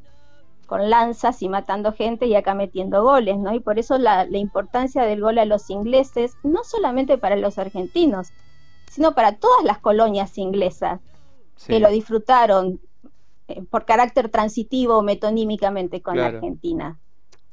con 0.73 0.89
lanzas 0.89 1.43
y 1.43 1.51
matando 1.51 1.93
gente 1.93 2.25
y 2.25 2.35
acá 2.35 2.55
metiendo 2.55 3.03
goles, 3.03 3.37
¿no? 3.37 3.53
Y 3.53 3.61
por 3.61 3.79
eso 3.79 3.99
la, 3.99 4.27
importancia 4.31 5.03
del 5.05 5.21
gol 5.21 5.39
a 5.39 5.45
los 5.45 5.69
ingleses, 5.69 6.33
no 6.43 6.65
solamente 6.65 7.19
para 7.19 7.37
los 7.37 7.59
argentinos, 7.59 8.31
sino 8.91 9.15
para 9.15 9.37
todas 9.37 9.65
las 9.65 9.77
colonias 9.81 10.39
inglesas 10.39 10.99
que 11.67 11.79
lo 11.79 11.91
disfrutaron 11.91 12.81
eh, 13.49 13.61
por 13.69 13.85
carácter 13.85 14.31
transitivo 14.31 15.03
metonímicamente 15.03 16.01
con 16.01 16.17
la 16.17 16.29
Argentina. 16.29 16.99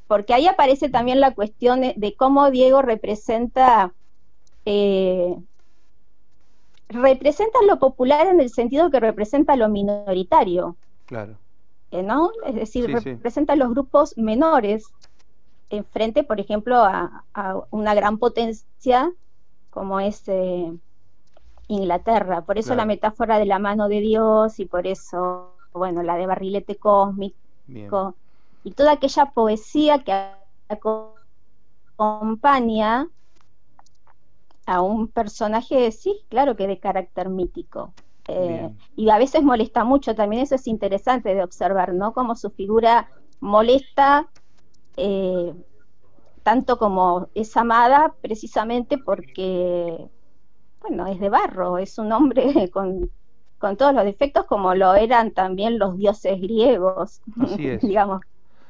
Porque 0.07 0.33
ahí 0.33 0.47
aparece 0.47 0.87
también 0.87 1.19
la 1.19 1.35
cuestión 1.35 1.81
de, 1.81 2.15
cómo 2.17 2.49
Diego 2.51 2.81
representa 2.81 3.91
eh, 4.63 5.35
representa 6.87 7.59
lo 7.67 7.79
popular 7.79 8.27
en 8.27 8.39
el 8.39 8.49
sentido 8.49 8.89
que 8.89 9.01
representa 9.01 9.57
lo 9.57 9.67
minoritario. 9.67 10.77
Claro. 11.05 11.35
Eh, 11.91 12.03
¿no? 12.03 12.31
Es 12.45 12.55
decir, 12.55 12.91
representa 12.91 13.55
los 13.55 13.71
grupos 13.71 14.17
menores 14.17 14.91
en 15.69 15.85
frente, 15.85 16.23
por 16.23 16.39
ejemplo, 16.39 16.77
a, 16.77 17.23
una 17.71 17.93
gran 17.93 18.17
potencia 18.17 19.11
como 19.69 19.99
es 19.99 20.23
eh, 20.27 20.71
Inglaterra. 21.67 22.41
Por 22.41 22.57
eso 22.57 22.75
la 22.75 22.85
metáfora 22.85 23.39
de 23.39 23.45
la 23.45 23.59
mano 23.59 23.87
de 23.87 24.01
Dios 24.01 24.59
y 24.59 24.65
por 24.65 24.87
eso, 24.87 25.53
bueno, 25.73 26.03
la 26.03 26.15
de 26.15 26.25
barrilete 26.25 26.75
cósmico 26.75 28.15
y 28.63 28.71
toda 28.71 28.93
aquella 28.93 29.27
poesía 29.27 30.03
que 30.03 30.31
acompaña 31.97 33.07
a 34.65 34.81
un 34.81 35.07
personaje, 35.07 35.91
sí, 35.91 36.21
claro 36.29 36.55
que 36.55 36.67
de 36.67 36.79
carácter 36.79 37.29
mítico. 37.29 37.93
Eh, 38.31 38.69
y 38.95 39.09
a 39.09 39.17
veces 39.17 39.41
molesta 39.41 39.83
mucho, 39.83 40.13
también 40.13 40.43
eso 40.43 40.55
es 40.55 40.67
interesante 40.67 41.33
de 41.33 41.43
observar, 41.43 41.93
¿no? 41.93 42.13
Como 42.13 42.35
su 42.35 42.51
figura 42.51 43.09
molesta 43.39 44.29
eh, 44.97 45.53
tanto 46.43 46.77
como 46.77 47.29
es 47.33 47.55
amada 47.57 48.13
precisamente 48.21 48.97
porque, 48.97 50.09
bueno, 50.81 51.07
es 51.07 51.19
de 51.19 51.29
barro, 51.29 51.77
es 51.77 51.97
un 51.97 52.11
hombre 52.11 52.69
con, 52.71 53.09
con 53.57 53.77
todos 53.77 53.93
los 53.93 54.03
defectos 54.03 54.45
como 54.45 54.75
lo 54.75 54.93
eran 54.93 55.31
también 55.31 55.79
los 55.79 55.97
dioses 55.97 56.39
griegos, 56.39 57.21
digamos. 57.81 58.21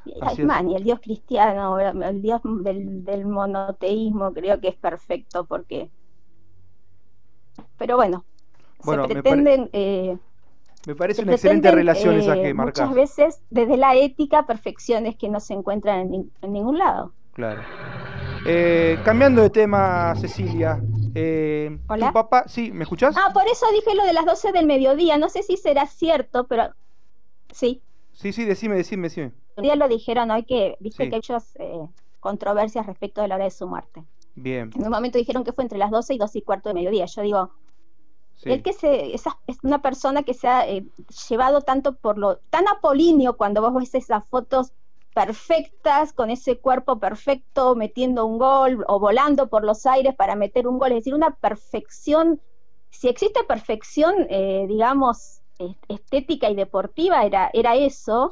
y 0.06 0.76
el 0.76 0.84
dios 0.84 1.00
cristiano, 1.02 1.80
el 1.80 2.22
dios 2.22 2.42
del, 2.44 3.04
del 3.04 3.26
monoteísmo 3.26 4.34
creo 4.34 4.60
que 4.62 4.70
es 4.70 4.76
perfecto 4.76 5.46
porque... 5.46 5.92
Pero 7.78 7.96
bueno, 7.98 8.26
bueno, 8.84 9.08
se 9.08 9.14
pretenden... 9.14 9.62
Me, 9.62 9.70
eh, 9.74 10.18
me 10.88 10.96
parece 10.96 11.22
una 11.24 11.34
excelente 11.34 11.72
relación 11.72 12.16
esa 12.16 12.36
que 12.36 12.50
eh, 12.50 12.54
marcas. 12.54 12.90
Muchas 12.90 12.96
veces, 12.96 13.42
desde 13.50 13.78
la 13.78 13.96
ética, 13.96 14.46
perfecciones 14.46 15.16
que 15.18 15.30
no 15.30 15.40
se 15.40 15.54
encuentran 15.54 16.14
en, 16.14 16.32
ningún 16.54 16.78
lado. 16.78 17.14
Claro. 17.34 17.62
Eh, 18.46 18.98
cambiando 19.04 19.42
de 19.42 19.50
tema, 19.50 20.16
Cecilia. 20.16 20.82
Eh, 21.14 21.78
¿Hola? 21.88 22.08
¿Tu 22.08 22.14
papá? 22.14 22.46
Sí, 22.48 22.72
¿me 22.72 22.84
escuchás? 22.84 23.16
Ah, 23.18 23.32
por 23.34 23.44
eso 23.48 23.66
dije 23.74 23.96
lo 23.96 24.06
de 24.06 24.14
las 24.14 24.26
12 24.26 24.54
del 24.54 24.66
mediodía. 24.66 25.18
No 25.18 25.28
sé 25.30 25.44
si 25.44 25.58
será 25.58 25.86
cierto, 25.86 26.48
pero 26.48 26.70
sí. 27.52 27.82
Sí, 28.14 28.32
sí, 28.32 28.46
decime, 28.46 28.76
decime, 28.76 29.10
decime. 29.10 29.32
Un 29.58 29.64
día 29.64 29.76
lo 29.76 29.88
dijeron 29.90 30.32
hoy 30.32 30.44
que, 30.44 30.78
viste 30.80 31.10
que 31.10 31.16
hay 31.16 31.20
muchas 31.20 31.58
controversias 32.22 32.86
respecto 32.86 33.22
de 33.22 33.28
la 33.28 33.36
hora 33.36 33.44
de 33.44 33.52
su 33.52 33.68
muerte. 33.68 34.04
Bien. 34.36 34.72
En 34.76 34.84
un 34.84 34.90
momento 34.90 35.18
dijeron 35.18 35.44
que 35.44 35.52
fue 35.52 35.66
entre 35.66 35.78
las 35.78 35.92
12 35.92 36.14
y 36.14 36.18
12 36.18 36.40
y 36.40 36.42
cuarto 36.42 36.70
de 36.70 36.76
mediodía. 36.76 37.06
Yo 37.06 37.22
digo, 37.22 37.52
el 38.44 38.64
que 38.64 38.74
se, 38.74 39.14
es 39.14 39.24
una 39.64 39.82
persona 39.82 40.24
que 40.24 40.34
se 40.34 40.48
ha 40.48 40.68
eh, 40.68 40.86
llevado 41.30 41.62
tanto 41.62 41.96
por 41.96 42.18
lo 42.18 42.38
tan 42.50 42.68
apolíneo 42.68 43.36
cuando 43.36 43.62
vos 43.62 43.74
ves 43.74 43.96
esas 43.96 44.24
fotos 44.30 44.74
perfectas, 45.14 46.14
con 46.14 46.30
ese 46.30 46.60
cuerpo 46.60 47.00
perfecto, 47.00 47.76
metiendo 47.76 48.26
un 48.26 48.38
gol 48.38 48.86
o 48.88 49.00
volando 49.00 49.50
por 49.50 49.66
los 49.66 49.86
aires 49.86 50.16
para 50.16 50.36
meter 50.36 50.68
un 50.68 50.78
gol, 50.78 50.92
es 50.92 51.00
decir, 51.00 51.14
una 51.14 51.32
perfección, 51.32 52.40
si 52.90 53.10
existe 53.10 53.44
perfección, 53.44 54.28
eh, 54.30 54.66
digamos, 54.68 55.42
estética 55.90 56.50
y 56.50 56.56
deportiva, 56.56 57.26
era, 57.26 57.50
era 57.54 57.76
eso, 57.76 58.32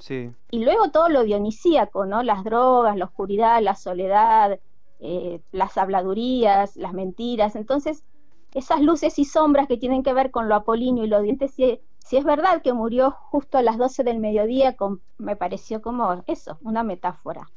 y 0.49 0.63
luego 0.63 0.91
todo 0.91 1.09
lo 1.09 1.23
dionisíaco, 1.23 2.05
¿no? 2.05 2.23
Las 2.23 2.43
drogas, 2.45 2.95
la 2.95 3.05
oscuridad, 3.05 3.61
la 3.61 3.75
soledad, 3.75 4.59
eh, 4.99 5.41
las 5.51 5.77
habladurías, 5.77 6.77
las 6.77 6.93
mentiras, 6.93 7.55
entonces 7.55 8.03
esas 8.57 8.81
luces 8.81 9.19
y 9.19 9.25
sombras 9.25 9.67
que 9.67 9.77
tienen 9.77 10.03
que 10.03 10.13
ver 10.13 10.31
con 10.31 10.49
lo 10.49 10.55
apolíneo 10.55 11.05
y 11.05 11.07
lo 11.07 11.21
dientes, 11.21 11.51
si, 11.51 11.79
si 11.99 12.17
es 12.17 12.25
verdad 12.25 12.61
que 12.61 12.73
murió 12.73 13.11
justo 13.11 13.57
a 13.57 13.61
las 13.61 13.77
12 13.77 14.03
del 14.03 14.19
mediodía, 14.19 14.75
me 15.17 15.35
pareció 15.35 15.81
como 15.81 16.23
eso, 16.27 16.57
una 16.61 16.83
metáfora. 16.83 17.49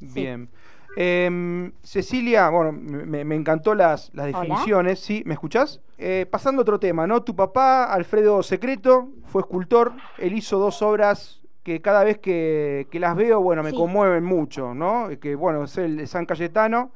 Bien. 0.00 0.50
Em, 0.96 1.72
Cecilia, 1.82 2.48
bueno, 2.50 2.72
me, 2.72 3.34
encantó 3.34 3.74
las, 3.74 4.10
las 4.14 4.26
definiciones, 4.26 5.00
¿sí? 5.00 5.22
¿Me 5.26 5.34
escuchás? 5.34 5.80
Eh, 5.96 6.26
pasando 6.30 6.60
a 6.60 6.62
otro 6.62 6.80
tema, 6.80 7.06
¿no? 7.06 7.22
Tu 7.22 7.36
papá, 7.36 7.84
Alfredo 7.84 8.42
Secreto, 8.42 9.10
fue 9.24 9.42
escultor, 9.42 9.92
él 10.18 10.34
hizo 10.34 10.58
dos 10.58 10.82
obras 10.82 11.40
que 11.62 11.80
cada 11.80 12.02
vez 12.02 12.18
que, 12.18 12.88
las 12.92 13.14
veo, 13.14 13.40
bueno, 13.40 13.62
me 13.62 13.72
conmueven 13.72 14.24
mucho, 14.24 14.74
¿no? 14.74 15.08
Que, 15.20 15.34
bueno, 15.34 15.64
es 15.64 15.76
el 15.78 15.98
de 15.98 16.06
San 16.06 16.24
Cayetano, 16.24 16.92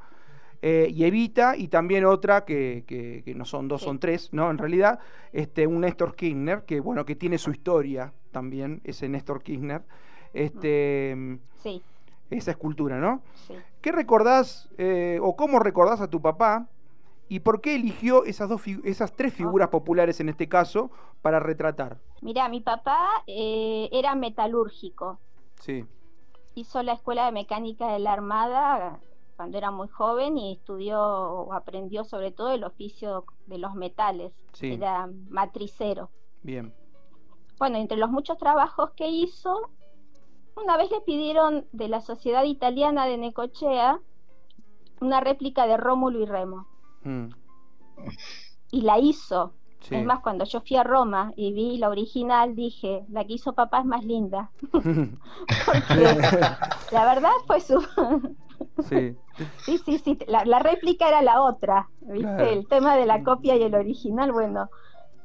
eh, 0.64 0.88
y 0.94 1.04
Evita, 1.04 1.56
y 1.56 1.66
también 1.66 2.04
otra 2.04 2.44
que, 2.44 2.84
que, 2.86 3.34
no 3.34 3.44
son 3.44 3.66
dos, 3.66 3.82
son 3.82 3.98
tres, 3.98 4.32
¿no? 4.32 4.48
En 4.48 4.58
realidad, 4.58 5.00
este, 5.32 5.66
un 5.66 5.80
Néstor 5.80 6.14
Kirchner, 6.14 6.64
que 6.64 6.78
bueno, 6.78 7.04
que 7.04 7.16
tiene 7.16 7.36
su 7.36 7.50
historia 7.50 8.12
también, 8.30 8.80
ese 8.84 9.08
Néstor 9.08 9.42
Kirchner. 9.42 9.82
Este, 10.32 11.38
sí. 11.56 11.82
Esa 12.30 12.52
escultura, 12.52 13.00
¿no? 13.00 13.22
Sí. 13.48 13.54
¿Qué 13.80 13.90
recordás, 13.90 14.70
eh, 14.78 15.18
o 15.20 15.34
cómo 15.34 15.58
recordás 15.58 16.00
a 16.00 16.08
tu 16.08 16.22
papá? 16.22 16.68
¿Y 17.28 17.40
por 17.40 17.60
qué 17.60 17.74
eligió 17.74 18.24
esas, 18.24 18.48
dos 18.48 18.62
esas 18.84 19.12
tres 19.16 19.34
figuras 19.34 19.68
populares 19.68 20.20
en 20.20 20.28
este 20.28 20.48
caso 20.48 20.92
para 21.22 21.40
retratar? 21.40 21.98
Mira, 22.20 22.48
mi 22.48 22.60
papá 22.60 23.24
eh, 23.26 23.88
era 23.90 24.14
metalúrgico. 24.14 25.18
Sí. 25.58 25.84
Hizo 26.54 26.84
la 26.84 26.92
escuela 26.92 27.26
de 27.26 27.32
mecánica 27.32 27.92
de 27.92 27.98
la 27.98 28.12
Armada 28.12 29.00
cuando 29.42 29.58
era 29.58 29.72
muy 29.72 29.88
joven 29.88 30.38
y 30.38 30.52
estudió 30.52 31.02
o 31.02 31.52
aprendió 31.52 32.04
sobre 32.04 32.30
todo 32.30 32.52
el 32.52 32.62
oficio 32.62 33.24
de 33.46 33.58
los 33.58 33.74
metales. 33.74 34.32
Sí. 34.52 34.74
Era 34.74 35.08
matricero. 35.30 36.10
Bien. 36.44 36.72
Bueno, 37.58 37.78
entre 37.78 37.98
los 37.98 38.08
muchos 38.08 38.38
trabajos 38.38 38.92
que 38.92 39.08
hizo, 39.08 39.72
una 40.54 40.76
vez 40.76 40.92
le 40.92 41.00
pidieron 41.00 41.66
de 41.72 41.88
la 41.88 42.00
Sociedad 42.00 42.44
Italiana 42.44 43.06
de 43.06 43.18
Necochea 43.18 43.98
una 45.00 45.18
réplica 45.18 45.66
de 45.66 45.76
Rómulo 45.76 46.20
y 46.20 46.26
Remo. 46.26 46.68
Mm. 47.02 47.26
Y 48.70 48.82
la 48.82 49.00
hizo. 49.00 49.54
Sí. 49.80 49.96
Es 49.96 50.04
más, 50.04 50.20
cuando 50.20 50.44
yo 50.44 50.60
fui 50.60 50.76
a 50.76 50.84
Roma 50.84 51.32
y 51.34 51.52
vi 51.52 51.78
la 51.78 51.88
original, 51.88 52.54
dije, 52.54 53.04
la 53.08 53.24
que 53.24 53.32
hizo 53.32 53.54
papá 53.54 53.80
es 53.80 53.86
más 53.86 54.04
linda. 54.04 54.52
Porque 54.70 56.20
la 56.92 57.04
verdad 57.04 57.32
fue 57.48 57.58
su... 57.58 57.84
sí. 58.78 59.16
sí, 59.56 59.78
sí, 59.78 59.98
sí. 59.98 60.18
La, 60.26 60.44
la 60.44 60.58
réplica 60.58 61.08
era 61.08 61.22
la 61.22 61.42
otra. 61.42 61.90
¿Viste? 62.00 62.28
Claro. 62.28 62.52
El 62.52 62.68
tema 62.68 62.96
de 62.96 63.06
la 63.06 63.22
copia 63.22 63.56
y 63.56 63.62
el 63.62 63.74
original, 63.74 64.32
bueno. 64.32 64.70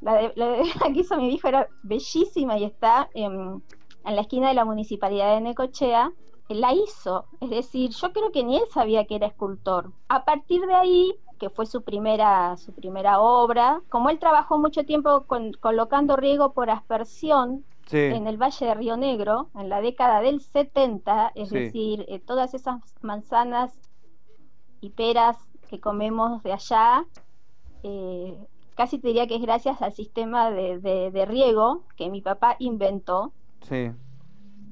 La, 0.01 0.15
de, 0.15 0.34
la, 0.36 0.48
de- 0.50 0.63
la 0.84 0.94
que 0.94 1.01
hizo 1.01 1.17
mi 1.17 1.34
hijo 1.34 1.48
era 1.48 1.72
bellísima 1.82 2.58
y 2.58 2.65
está 2.65 3.10
en, 3.13 3.63
en 4.03 4.15
la 4.15 4.22
esquina 4.22 4.50
de 4.50 4.53
la 4.56 4.65
municipalidad 4.65 5.36
de 5.36 5.41
Necochea. 5.41 6.12
La 6.50 6.74
hizo, 6.74 7.29
es 7.41 7.50
decir, 7.50 7.91
yo 7.91 8.13
creo 8.13 8.32
que 8.32 8.44
ni 8.44 8.58
él 8.58 8.63
sabía 8.74 9.06
que 9.06 9.15
era 9.17 9.27
escultor. 9.27 9.94
A 10.08 10.25
partir 10.25 10.62
de 10.65 10.75
ahí, 10.75 11.20
que 11.39 11.50
fue 11.50 11.65
su 11.65 11.84
primera, 11.84 12.56
su 12.58 12.74
primera 12.74 13.20
obra, 13.20 13.82
como 13.89 14.10
él 14.10 14.20
trabajó 14.20 14.58
mucho 14.60 14.86
tiempo 14.86 15.25
con- 15.27 15.53
colocando 15.53 16.15
riego 16.15 16.53
por 16.53 16.70
aspersión 16.70 17.65
Sí. 17.88 17.98
en 17.98 18.27
el 18.27 18.38
Valle 18.38 18.65
de 18.65 18.74
Río 18.75 18.98
Negro, 18.98 19.50
en 19.56 19.70
la 19.70 19.82
década 19.82 20.22
del 20.22 20.41
70, 20.41 21.32
es 21.36 21.50
Sí. 21.50 21.56
decir, 21.60 22.06
eh, 22.10 22.20
todas 22.20 22.53
esas 22.53 22.82
manzanas 23.01 23.74
y 24.82 24.89
peras 24.91 25.38
que 25.70 25.79
comemos 25.79 26.44
de 26.44 26.53
allá, 26.53 27.06
eh, 27.84 28.38
casi 28.75 29.00
te 29.00 29.08
diría 29.08 29.25
que 29.27 29.36
es 29.36 29.41
gracias 29.41 29.82
al 29.82 29.94
sistema 29.94 30.51
de, 30.51 30.79
de- 30.79 31.12
de 31.12 31.25
riego 31.25 31.84
que 31.96 32.10
mi 32.10 32.22
papá 32.22 32.56
inventó. 32.60 33.32
Sí. 33.62 33.91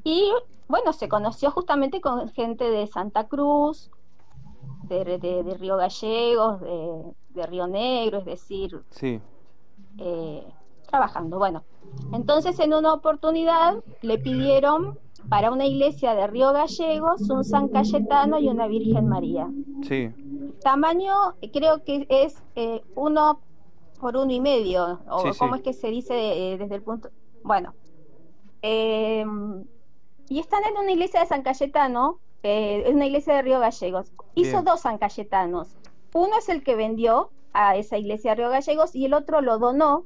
Y 0.03 0.31
bueno, 0.67 0.93
se 0.93 1.07
conoció 1.09 1.51
justamente 1.51 2.01
con 2.01 2.29
gente 2.29 2.69
de 2.69 2.85
Santa 2.87 3.27
Cruz, 3.27 3.89
de, 4.83 5.17
de- 5.17 5.57
Río 5.57 5.77
Gallegos, 5.77 6.59
de, 6.61 7.13
de 7.29 7.45
Río 7.47 7.67
Negro, 7.67 8.19
es 8.19 8.25
decir, 8.25 8.83
Sí. 8.89 9.19
eh, 9.97 10.45
trabajando. 10.87 11.37
Bueno, 11.39 11.63
entonces 12.13 12.59
en 12.59 12.73
una 12.73 12.93
oportunidad 12.93 13.75
le 14.01 14.17
pidieron 14.17 14.99
para 15.29 15.51
una 15.51 15.65
iglesia 15.65 16.13
de 16.13 16.27
Río 16.27 16.53
Gallegos 16.53 17.29
un 17.29 17.43
San 17.43 17.69
Cayetano 17.69 18.37
y 18.39 18.47
una 18.47 18.67
Virgen 18.67 19.07
María. 19.07 19.49
Sí. 19.81 20.11
Tamaño 20.61 21.13
creo 21.51 21.83
que 21.83 22.05
es 22.09 22.41
eh, 22.55 22.81
uno 22.95 23.39
por 23.99 24.17
uno 24.17 24.31
y 24.31 24.39
medio, 24.39 24.99
o 25.09 25.19
Sí, 25.21 25.33
sí. 25.33 25.39
cómo 25.39 25.55
es 25.55 25.61
que 25.61 25.73
se 25.73 25.87
dice 25.87 26.13
eh, 26.53 26.57
desde 26.57 26.75
el 26.75 26.83
punto... 26.83 27.09
Bueno, 27.43 27.73
eh, 28.61 29.25
y 30.29 30.39
están 30.39 30.61
en 30.63 30.77
una 30.77 30.91
iglesia 30.91 31.21
de 31.21 31.27
San 31.27 31.43
Cayetano, 31.43 32.19
eh, 32.43 32.83
es 32.85 32.93
una 32.93 33.05
iglesia 33.05 33.35
de 33.35 33.41
Río 33.43 33.59
Gallegos. 33.59 34.11
Hizo 34.35 34.51
Bien. 34.51 34.65
dos 34.65 34.81
San 34.81 34.97
Cayetanos. 34.97 35.75
Uno 36.13 36.37
es 36.37 36.49
el 36.49 36.63
que 36.63 36.75
vendió 36.75 37.29
a 37.53 37.75
esa 37.77 37.97
iglesia 37.97 38.31
de 38.31 38.35
Río 38.37 38.49
Gallegos 38.49 38.95
y 38.95 39.05
el 39.05 39.13
otro 39.13 39.41
lo 39.41 39.59
donó 39.59 40.05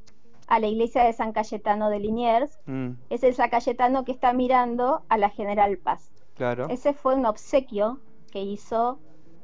a 0.49 0.59
la 0.59 0.67
iglesia 0.67 1.03
de 1.03 1.13
San 1.13 1.31
Cayetano 1.31 1.89
de 1.89 1.99
Liniers. 1.99 2.59
Mm, 2.65 2.91
Es 3.09 3.23
el 3.23 3.33
San 3.35 3.49
Cayetano 3.49 4.03
que 4.03 4.11
está 4.11 4.33
mirando 4.33 5.03
a 5.09 5.17
la 5.17 5.29
General 5.29 5.77
Paz. 5.77 6.11
claro. 6.35 6.67
Ese 6.69 6.93
fue 6.93 7.15
un 7.15 7.25
obsequio 7.25 7.99
que 8.31 8.41
hizo 8.41 8.99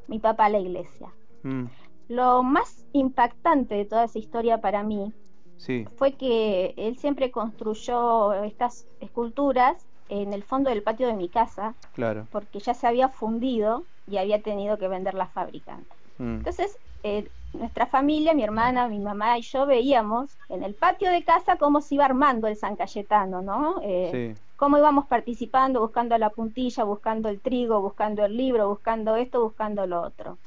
mi 0.07 0.19
papá 0.19 0.45
a 0.45 0.49
la 0.49 0.59
iglesia. 0.59 1.09
Mm, 1.43 1.65
Lo 2.07 2.43
más 2.43 2.85
impactante 2.93 3.75
de 3.75 3.85
toda 3.85 4.03
esa 4.05 4.19
historia 4.19 4.59
para 4.61 4.83
mí 4.83 5.11
sí. 5.57 5.85
fue 5.97 6.13
que 6.13 6.73
él 6.77 6.97
siempre 6.97 7.31
construyó 7.31 8.33
estas 8.43 8.85
esculturas 8.99 9.85
en 10.09 10.33
el 10.33 10.43
fondo 10.43 10.69
del 10.69 10.83
patio 10.83 11.07
de 11.07 11.13
mi 11.15 11.29
casa 11.29 11.73
Claro. 11.93 12.27
porque 12.31 12.59
ya 12.59 12.73
se 12.75 12.85
había 12.87 13.09
fundido 13.09 13.83
y 14.07 14.17
había 14.17 14.41
tenido 14.41 14.77
que 14.77 14.87
vender 14.87 15.15
la 15.15 15.25
fábrica. 15.27 15.79
Mm, 16.19 16.35
Entonces, 16.37 16.77
eh, 17.03 17.27
nuestra 17.57 17.85
familia, 17.85 18.33
mi 18.33 18.43
hermana, 18.43 18.87
mi 18.87 18.99
mamá 18.99 19.37
y 19.37 19.41
yo 19.41 19.65
veíamos 19.65 20.37
en 20.49 20.63
el 20.63 20.73
patio 20.73 21.09
de 21.09 21.23
casa 21.23 21.57
cómo 21.57 21.81
se 21.81 21.95
iba 21.95 22.05
armando 22.05 22.47
el 22.47 22.55
San 22.55 22.75
Cayetano, 22.75 23.41
¿no? 23.41 23.81
Eh, 23.83 24.33
sí. 24.35 24.41
cómo 24.55 24.77
íbamos 24.77 25.05
participando, 25.07 25.81
buscando 25.81 26.17
la 26.17 26.29
puntilla, 26.29 26.83
buscando 26.83 27.29
el 27.29 27.39
trigo, 27.39 27.81
buscando 27.81 28.25
el 28.25 28.35
libro, 28.35 28.69
buscando 28.69 29.15
esto, 29.15 29.41
buscando 29.41 29.85
lo 29.87 30.01
otro. 30.01 30.37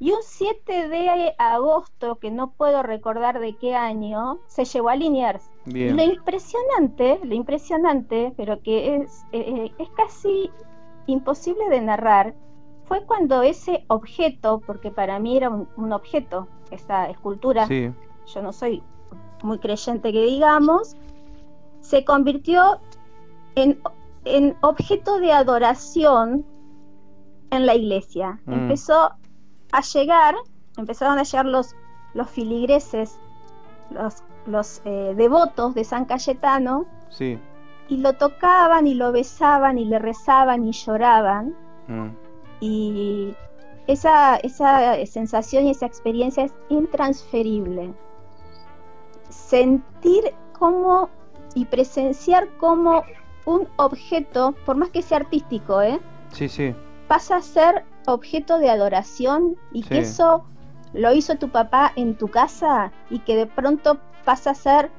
Y 0.00 0.10
un 0.10 0.22
7 0.22 0.88
de 0.88 1.34
agosto, 1.38 2.16
que 2.16 2.30
no 2.30 2.50
puedo 2.50 2.82
recordar 2.82 3.38
de 3.38 3.56
qué 3.56 3.74
año, 3.74 4.38
se 4.48 4.64
llevó 4.64 4.88
a 4.88 4.96
Liniers. 4.96 5.50
Bien. 5.66 5.96
lo 5.96 6.02
impresionante, 6.02 7.20
lo 7.22 7.34
impresionante, 7.34 8.34
pero 8.36 8.60
que 8.60 8.96
es, 8.96 9.24
eh, 9.32 9.72
es 9.78 9.88
casi 9.90 10.50
imposible 11.06 11.68
de 11.70 11.80
narrar, 11.80 12.34
fue 12.86 13.04
cuando 13.04 13.42
ese 13.42 13.84
objeto, 13.88 14.60
porque 14.66 14.90
para 14.90 15.18
mí 15.18 15.36
era 15.36 15.50
un, 15.50 15.68
un 15.76 15.92
objeto, 15.92 16.48
esta 16.70 17.08
escultura, 17.08 17.66
Sí. 17.66 17.90
yo 18.26 18.42
no 18.42 18.52
soy 18.52 18.82
muy 19.42 19.58
creyente 19.58 20.12
que 20.12 20.22
digamos, 20.24 20.96
se 21.80 22.04
convirtió 22.04 22.80
en, 23.54 23.78
en 24.24 24.56
objeto 24.62 25.18
de 25.18 25.32
adoración 25.32 26.44
en 27.50 27.66
la 27.66 27.74
iglesia. 27.74 28.40
Mm. 28.46 28.52
Empezó 28.52 29.12
a 29.72 29.80
llegar, 29.80 30.34
empezaron 30.76 31.18
a 31.18 31.22
llegar 31.24 31.44
los, 31.46 31.74
los 32.14 32.28
filigreses, 32.30 33.18
los, 33.90 34.22
los 34.46 34.80
eh, 34.84 35.14
devotos 35.16 35.74
de 35.74 35.84
San 35.84 36.04
Cayetano, 36.06 36.86
Sí. 37.10 37.38
y 37.88 37.98
lo 37.98 38.14
tocaban 38.14 38.86
y 38.86 38.94
lo 38.94 39.12
besaban 39.12 39.78
y 39.78 39.84
le 39.84 39.98
rezaban 39.98 40.66
y 40.66 40.72
lloraban. 40.72 41.54
Mm, 41.86 42.08
Y 42.64 43.34
esa, 43.86 44.36
esa 44.36 45.04
sensación 45.04 45.66
y 45.66 45.70
esa 45.72 45.84
experiencia 45.84 46.44
es 46.44 46.54
intransferible. 46.70 47.92
Sentir 49.28 50.32
cómo 50.58 51.10
y 51.54 51.66
presenciar 51.66 52.48
cómo 52.56 53.04
un 53.44 53.68
objeto, 53.76 54.54
por 54.64 54.76
más 54.76 54.88
que 54.88 55.02
sea 55.02 55.18
artístico, 55.18 55.82
¿eh? 55.82 56.00
Sí, 56.30 56.48
sí. 56.48 56.74
pasa 57.06 57.36
a 57.36 57.42
ser 57.42 57.84
objeto 58.06 58.58
de 58.58 58.70
adoración 58.70 59.56
y 59.72 59.82
que 59.82 59.98
eso 59.98 60.46
lo 60.94 61.12
hizo 61.12 61.36
tu 61.36 61.50
papá 61.50 61.92
en 61.96 62.16
tu 62.16 62.28
casa 62.28 62.92
y 63.10 63.18
que 63.20 63.36
de 63.36 63.46
pronto 63.46 63.98
pasa 64.24 64.52
a 64.52 64.54
ser 64.54 64.90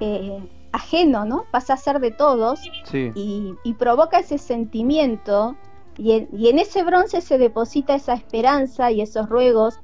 eh, 0.00 0.42
ajeno, 0.72 1.24
¿no? 1.24 1.44
Pasa 1.52 1.74
a 1.74 1.76
ser 1.76 2.00
de 2.00 2.10
todos 2.10 2.60
y 2.92 3.74
provoca 3.78 4.18
ese 4.18 4.38
sentimiento 4.38 5.56
y 5.98 6.12
en, 6.12 6.28
y 6.32 6.48
en 6.48 6.58
ese 6.58 6.82
bronce 6.84 7.20
se 7.20 7.36
deposita 7.36 7.94
esa 7.94 8.14
esperanza 8.14 8.90
y 8.90 9.00
esos 9.02 9.28
ruegos 9.28 9.78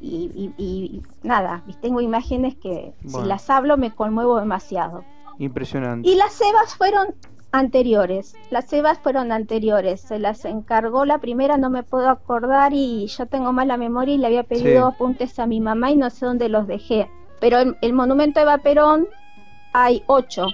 y, 0.00 0.30
y- 0.56 0.62
y 0.62 1.02
nada, 1.22 1.62
tengo 1.80 2.00
imágenes 2.00 2.54
que 2.56 2.94
Bueno. 3.02 3.20
si 3.22 3.26
las 3.28 3.50
hablo 3.50 3.76
me 3.76 3.94
conmuevo 3.94 4.38
demasiado. 4.38 5.04
Impresionante. 5.38 6.08
Y 6.08 6.14
las 6.14 6.32
cebas 6.32 6.74
fueron 6.76 7.14
anteriores, 7.52 8.34
las 8.50 8.66
cebas 8.68 8.98
fueron 8.98 9.32
anteriores, 9.32 10.00
se 10.02 10.18
las 10.18 10.44
encargó 10.44 11.04
la 11.06 11.18
primera, 11.18 11.56
no 11.56 11.70
me 11.70 11.82
puedo 11.82 12.08
acordar 12.10 12.72
y 12.74 13.06
yo 13.06 13.26
tengo 13.26 13.52
mala 13.52 13.76
memoria 13.76 14.14
y 14.14 14.18
le 14.18 14.26
había 14.26 14.42
pedido 14.44 14.88
Sí. 14.90 14.94
apuntes 14.94 15.38
a 15.38 15.46
mi 15.46 15.60
mamá 15.60 15.90
y 15.90 15.96
no 15.96 16.10
sé 16.10 16.26
dónde 16.26 16.48
los 16.48 16.66
dejé. 16.66 17.10
Pero 17.40 17.58
el, 17.58 17.76
el 17.80 17.92
monumento 17.92 18.38
de 18.40 18.44
Eva 18.44 18.58
Perón 18.58 19.06
hay 19.72 20.02
ocho, 20.06 20.46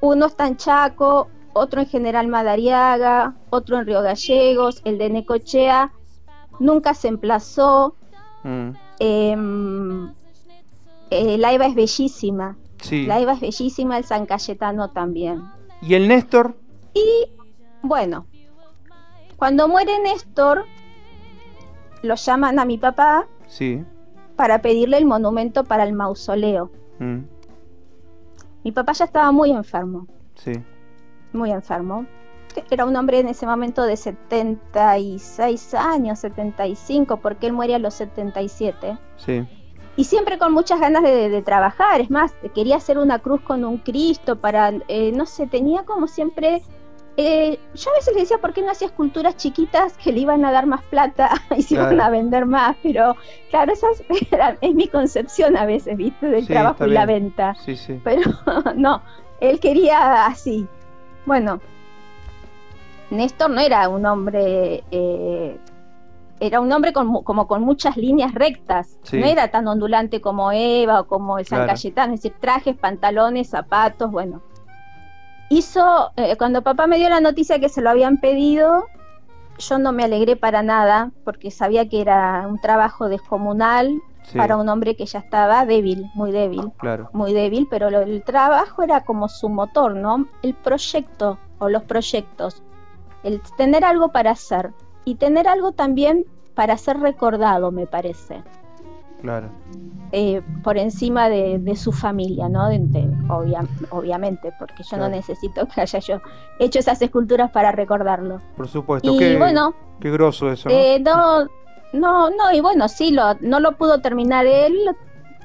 uno 0.00 0.26
está 0.26 0.46
en 0.46 0.56
Chaco, 0.56 1.28
otro 1.58 1.80
en 1.80 1.86
General 1.88 2.26
Madariaga, 2.28 3.34
otro 3.50 3.78
en 3.78 3.86
Río 3.86 4.02
Gallegos, 4.02 4.80
el 4.84 4.98
de 4.98 5.10
Necochea 5.10 5.92
nunca 6.60 6.94
se 6.94 7.08
emplazó, 7.08 7.94
Mm, 8.44 8.70
em, 9.00 10.12
eh, 11.10 11.36
la 11.38 11.52
Eva 11.52 11.66
es 11.66 11.74
bellísima, 11.74 12.56
sí. 12.80 13.04
la 13.06 13.18
Eva 13.20 13.32
es 13.32 13.40
bellísima, 13.40 13.98
el 13.98 14.04
San 14.04 14.26
Cayetano 14.26 14.90
también. 14.90 15.42
¿Y 15.82 15.94
el 15.94 16.06
Néstor? 16.08 16.54
Y 16.94 17.04
bueno, 17.82 18.26
cuando 19.36 19.66
muere 19.68 19.98
Néstor, 20.00 20.64
lo 22.02 22.14
llaman 22.14 22.58
a 22.60 22.64
mi 22.64 22.78
papá 22.78 23.26
Sí. 23.48 23.84
para 24.36 24.62
pedirle 24.62 24.98
el 24.98 25.04
monumento 25.06 25.64
para 25.64 25.82
el 25.82 25.92
mausoleo. 25.92 26.70
Mm, 27.00 27.18
Mi 28.64 28.72
papá 28.72 28.92
ya 28.92 29.04
estaba 29.06 29.32
muy 29.32 29.50
enfermo, 29.50 30.06
sí. 30.34 30.52
Muy 31.32 31.50
enfermo. 31.52 32.06
era 32.70 32.84
un 32.84 32.96
hombre 32.96 33.20
en 33.20 33.28
ese 33.28 33.46
momento 33.46 33.82
de 33.84 33.96
76 33.96 35.74
años, 35.74 36.18
75, 36.20 37.18
porque 37.18 37.46
él 37.46 37.52
muere 37.52 37.74
a 37.74 37.78
los 37.78 37.94
77. 37.94 38.98
Sí. 39.16 39.46
Y 39.96 40.04
siempre 40.04 40.38
con 40.38 40.52
muchas 40.52 40.80
ganas 40.80 41.02
de, 41.02 41.42
trabajar, 41.42 42.00
es 42.00 42.10
más, 42.10 42.34
quería 42.54 42.76
hacer 42.76 42.98
una 42.98 43.18
cruz 43.18 43.40
con 43.40 43.64
un 43.64 43.78
Cristo 43.78 44.36
para, 44.36 44.72
eh, 44.86 45.10
no 45.12 45.26
sé, 45.26 45.46
tenía 45.48 45.84
como 45.84 46.06
siempre 46.06 46.62
eh, 47.20 47.58
yo 47.74 47.90
a 47.90 47.94
veces 47.94 48.14
le 48.14 48.20
decía, 48.20 48.38
¿por 48.38 48.52
qué 48.52 48.62
no 48.62 48.70
hacía 48.70 48.86
esculturas 48.86 49.36
chiquitas 49.36 49.96
que 49.96 50.12
le 50.12 50.20
iban 50.20 50.44
a 50.44 50.52
dar 50.52 50.66
más 50.66 50.82
plata 50.84 51.30
y 51.56 51.62
se 51.62 51.74
iban 51.74 52.00
a 52.00 52.10
vender 52.10 52.46
más? 52.46 52.76
Pero 52.80 53.16
claro, 53.50 53.72
esa 53.72 53.88
es 54.60 54.74
mi 54.76 54.86
concepción 54.86 55.56
a 55.56 55.66
veces, 55.66 55.96
¿viste? 55.96 56.28
Del 56.28 56.46
trabajo 56.46 56.86
y 56.86 56.90
la 56.90 57.06
venta. 57.06 57.56
Sí, 57.56 57.74
sí. 57.74 58.00
Pero 58.04 58.30
no, 58.76 59.02
él 59.40 59.58
quería 59.58 60.26
así. 60.26 60.68
Bueno, 61.28 61.60
Néstor 63.10 63.50
no 63.50 63.60
era 63.60 63.86
un 63.90 64.06
hombre... 64.06 64.82
Eh, 64.90 65.58
era 66.40 66.60
un 66.60 66.72
hombre 66.72 66.92
con, 66.94 67.22
como 67.22 67.46
con 67.46 67.62
muchas 67.62 67.96
líneas 67.96 68.32
rectas, 68.32 68.96
no 69.12 69.26
era 69.26 69.48
tan 69.50 69.66
ondulante 69.66 70.20
como 70.20 70.52
Eva 70.52 71.00
o 71.00 71.06
como 71.06 71.38
el 71.38 71.46
San 71.46 71.66
Cayetano, 71.66 72.14
es 72.14 72.22
decir, 72.22 72.38
trajes, 72.40 72.76
pantalones, 72.76 73.50
zapatos, 73.50 74.10
bueno, 74.10 74.40
hizo, 75.50 76.12
eh, 76.16 76.36
cuando 76.38 76.62
papá 76.62 76.86
me 76.86 76.96
dio 76.96 77.08
la 77.08 77.20
noticia 77.20 77.58
que 77.58 77.68
se 77.68 77.82
lo 77.82 77.90
habían 77.90 78.18
pedido, 78.18 78.86
yo 79.58 79.78
no 79.80 79.90
me 79.90 80.04
alegré 80.04 80.36
para 80.36 80.62
nada, 80.62 81.10
porque 81.24 81.50
sabía 81.50 81.88
que 81.88 82.00
era 82.00 82.46
un 82.48 82.60
trabajo 82.60 83.08
descomunal 83.08 84.00
para 84.36 84.56
un 84.56 84.68
hombre 84.68 84.96
que 84.96 85.06
ya 85.06 85.20
estaba 85.20 85.64
débil, 85.64 86.10
muy 86.14 86.32
débil, 86.32 86.72
claro. 86.76 87.10
muy 87.12 87.32
débil, 87.32 87.66
pero 87.70 87.88
el 87.88 88.22
trabajo 88.22 88.82
era 88.82 89.04
como 89.04 89.28
su 89.28 89.48
motor, 89.48 89.94
¿no? 89.94 90.26
El 90.42 90.54
proyecto 90.54 91.38
o 91.58 91.68
los 91.68 91.82
proyectos, 91.84 92.62
el 93.22 93.40
tener 93.56 93.84
algo 93.84 94.10
para 94.12 94.32
hacer 94.32 94.72
y 95.04 95.16
tener 95.16 95.48
algo 95.48 95.72
también 95.72 96.26
para 96.54 96.76
ser 96.76 96.98
recordado, 96.98 97.70
me 97.70 97.86
parece. 97.86 98.42
Claro. 99.20 99.48
Eh, 100.12 100.40
por 100.62 100.78
encima 100.78 101.28
de, 101.28 101.76
su 101.76 101.92
familia, 101.92 102.48
¿no? 102.48 102.68
obviamente, 103.90 104.52
porque 104.58 104.82
yo 104.82 104.96
no 104.96 105.08
necesito 105.08 105.66
que 105.66 105.82
haya 105.82 105.98
yo 105.98 106.20
hecho 106.58 106.78
esas 106.78 107.02
esculturas 107.02 107.50
para 107.50 107.72
recordarlo. 107.72 108.40
Por 108.56 108.68
supuesto. 108.68 109.14
Y 109.14 109.18
qué, 109.18 109.36
bueno, 109.36 109.74
qué 110.00 110.10
groso 110.10 110.50
eso. 110.50 110.70
Eh, 110.70 110.98
¿no? 111.00 111.46
No, 111.92 112.30
no, 112.30 112.52
y 112.52 112.60
bueno, 112.60 112.88
sí, 112.88 113.10
lo, 113.10 113.34
no 113.40 113.60
lo 113.60 113.76
pudo 113.76 114.00
terminar 114.00 114.46
él. 114.46 114.76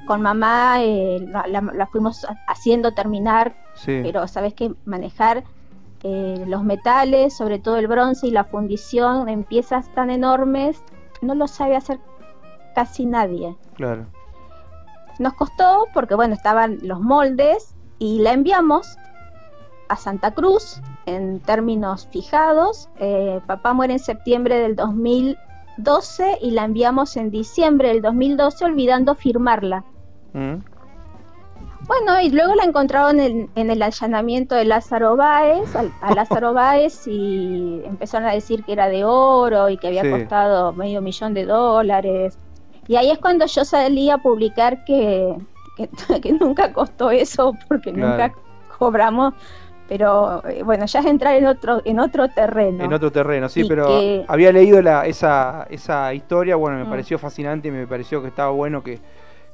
Con 0.06 0.20
mamá 0.20 0.82
eh, 0.82 1.26
la, 1.26 1.86
fuimos 1.86 2.26
haciendo 2.46 2.92
terminar, 2.92 3.56
pero 3.86 4.28
sabes 4.28 4.52
que 4.52 4.74
manejar 4.84 5.44
los 6.02 6.62
metales, 6.64 7.34
sobre 7.34 7.58
todo 7.58 7.78
el 7.78 7.86
bronce 7.86 8.26
y 8.26 8.30
la 8.30 8.44
fundición 8.44 9.28
en 9.30 9.44
piezas 9.44 9.88
tan 9.94 10.10
enormes, 10.10 10.82
no 11.22 11.34
lo 11.34 11.48
sabe 11.48 11.76
hacer 11.76 11.98
casi 12.74 13.06
nadie. 13.06 13.56
Claro. 13.74 14.06
Nos 15.18 15.32
costó 15.34 15.86
porque, 15.94 16.14
bueno, 16.14 16.34
estaban 16.34 16.78
los 16.82 17.00
moldes 17.00 17.74
y 17.98 18.18
la 18.18 18.32
enviamos 18.32 18.98
a 19.88 19.96
Santa 19.96 20.32
Cruz 20.32 20.82
en 21.06 21.40
términos 21.40 22.08
fijados. 22.10 22.90
Eh, 22.98 23.40
papá 23.46 23.72
muere 23.72 23.94
en 23.94 23.98
septiembre 23.98 24.58
del 24.58 24.76
2012 25.76 26.38
y 26.42 26.50
la 26.52 26.64
enviamos 26.64 27.16
en 27.16 27.30
diciembre 27.30 27.88
del 27.88 28.02
2012 28.02 28.64
olvidando 28.64 29.14
firmarla. 29.14 29.84
Mm. 30.32 30.56
Bueno, 31.86 32.18
y 32.20 32.30
luego 32.30 32.54
la 32.54 32.64
encontraron 32.64 33.20
en, 33.20 33.50
el 33.54 33.82
allanamiento 33.82 34.54
de 34.54 34.64
Lázaro 34.64 35.16
Báez, 35.16 35.68
a, 35.76 36.14
Lázaro 36.14 36.54
Báez, 36.54 37.06
y 37.06 37.82
empezaron 37.84 38.28
a 38.28 38.32
decir 38.32 38.64
que 38.64 38.72
era 38.72 38.88
de 38.88 39.04
oro 39.04 39.68
y 39.68 39.76
que 39.76 39.88
había 39.88 40.10
costado 40.10 40.72
medio 40.72 41.02
millón 41.02 41.34
de 41.34 41.44
dólares. 41.44 42.38
Y 42.88 42.96
ahí 42.96 43.10
es 43.10 43.18
cuando 43.18 43.46
yo 43.46 43.64
salí 43.64 44.10
a 44.10 44.18
publicar 44.18 44.84
que, 44.84 45.36
que, 45.76 46.32
nunca 46.40 46.72
costó 46.72 47.10
eso 47.10 47.54
porque 47.68 47.92
nunca 47.92 48.32
cobramos 48.78 49.34
pero 49.88 50.46
eh, 50.48 50.62
bueno, 50.62 50.86
ya 50.86 51.00
es 51.00 51.06
entrar 51.06 51.34
en 51.36 51.46
otro 51.46 51.82
en 51.84 51.98
otro 51.98 52.28
terreno. 52.28 52.84
En 52.84 52.92
otro 52.92 53.12
terreno, 53.12 53.48
sí, 53.48 53.64
pero 53.64 53.88
había 54.28 54.52
leído 54.52 54.80
la, 54.80 55.06
esa, 55.06 55.66
esa 55.70 56.14
historia, 56.14 56.56
bueno, 56.56 56.78
me 56.78 56.84
mm. 56.84 56.90
pareció 56.90 57.18
fascinante 57.18 57.68
y 57.68 57.70
me 57.70 57.86
pareció 57.86 58.22
que 58.22 58.28
estaba 58.28 58.50
bueno 58.50 58.82
que, 58.82 59.00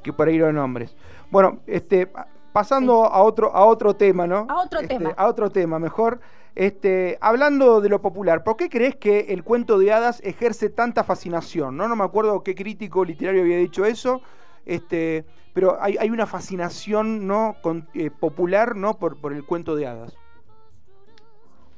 que 0.01 0.13
por 0.13 0.27
ahí 0.27 0.37
los 0.37 0.53
nombres. 0.53 0.95
Bueno, 1.29 1.59
este 1.67 2.09
pasando 2.51 3.05
a 3.05 3.21
otro 3.23 3.53
a 3.55 3.65
otro 3.65 3.95
tema, 3.95 4.27
¿no? 4.27 4.45
A 4.49 4.63
otro 4.63 4.79
este, 4.79 4.97
tema. 4.97 5.13
A 5.17 5.27
otro 5.27 5.49
tema, 5.49 5.79
mejor. 5.79 6.19
Este, 6.53 7.17
hablando 7.21 7.79
de 7.79 7.87
lo 7.87 8.01
popular, 8.01 8.43
¿por 8.43 8.57
qué 8.57 8.69
crees 8.69 8.95
que 8.97 9.27
el 9.29 9.43
cuento 9.43 9.79
de 9.79 9.93
hadas 9.93 10.21
ejerce 10.23 10.69
tanta 10.69 11.05
fascinación? 11.05 11.77
No, 11.77 11.87
no 11.87 11.95
me 11.95 12.03
acuerdo 12.03 12.43
qué 12.43 12.55
crítico 12.55 13.05
literario 13.05 13.41
había 13.41 13.57
dicho 13.57 13.85
eso, 13.85 14.21
este, 14.65 15.23
pero 15.53 15.77
hay, 15.81 16.09
una 16.09 16.25
fascinación 16.25 17.25
¿no? 17.25 17.55
Eh, 17.93 18.11
popular 18.11 18.75
¿no? 18.75 18.97
Por, 18.97 19.19
por, 19.19 19.33
el 19.33 19.45
cuento 19.45 19.75
de 19.75 19.87
hadas. 19.87 20.17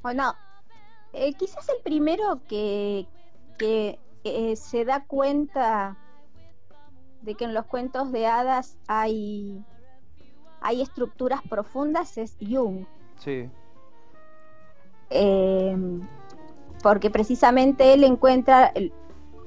Bueno, 0.04 0.36
eh, 1.14 1.34
quizás 1.34 1.68
el 1.70 1.82
primero 1.82 2.42
que, 2.48 3.08
que 3.58 4.00
eh, 4.26 4.56
se 4.58 4.84
da 4.84 5.06
cuenta 5.06 5.98
de 7.22 7.36
que 7.36 7.46
en 7.46 7.54
los 7.54 7.66
cuentos 7.66 8.12
de 8.12 8.28
hadas 8.28 8.78
hay, 8.88 9.64
hay 10.60 10.82
estructuras 10.82 11.42
profundas 11.50 12.18
es 12.18 12.36
Jung. 12.42 12.86
Sí. 13.18 13.50
Eh, 15.10 15.78
porque 16.82 17.10
precisamente 17.10 17.94
él 17.94 18.04
encuentra 18.04 18.74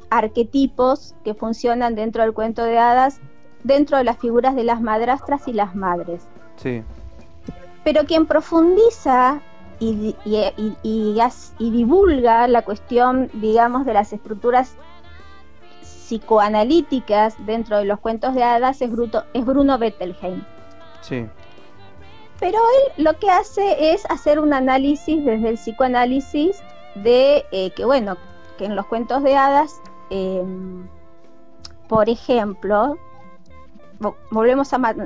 arquetipos 0.08 1.14
que 1.22 1.34
funcionan 1.34 1.94
dentro 1.94 2.22
del 2.22 2.32
cuento 2.32 2.64
de 2.64 2.78
hadas, 2.78 3.20
dentro 3.62 3.98
de 3.98 4.04
las 4.04 4.16
figuras 4.18 4.54
de 4.54 4.64
las 4.64 4.80
madrastras 4.80 5.46
y 5.48 5.52
las 5.52 5.74
madres. 5.74 6.26
Sí. 6.56 6.82
Pero 7.84 8.04
quien 8.04 8.26
profundiza 8.26 9.42
y, 9.78 10.16
y, 10.24 11.70
divulga 11.70 12.48
la 12.48 12.62
cuestión, 12.62 13.30
digamos, 13.34 13.84
de 13.84 13.94
las 13.94 14.12
estructuras 14.12 14.76
psicoanalíticas 15.82 17.34
dentro 17.44 17.78
de 17.78 17.84
los 17.84 17.98
cuentos 18.00 18.34
de 18.34 18.42
hadas 18.42 18.80
es, 18.80 18.90
es 19.32 19.44
Bruno 19.44 19.78
Bettelheim. 19.78 20.44
Sí. 21.00 21.26
Pero 22.38 22.58
él 22.58 23.04
lo 23.04 23.18
que 23.18 23.30
hace 23.30 23.92
es 23.92 24.04
hacer 24.10 24.38
un 24.38 24.52
análisis 24.52 25.24
desde 25.24 25.48
el 25.48 25.54
psicoanálisis 25.56 26.62
de 26.94 27.44
que, 27.74 27.84
bueno, 27.84 28.16
que 28.58 28.66
en 28.66 28.76
los 28.76 28.86
cuentos 28.86 29.22
de 29.22 29.36
hadas, 29.36 29.80
em, 30.10 30.86
por 31.88 32.08
ejemplo, 32.08 32.96
volvemos 34.30 34.72
a 34.72 34.96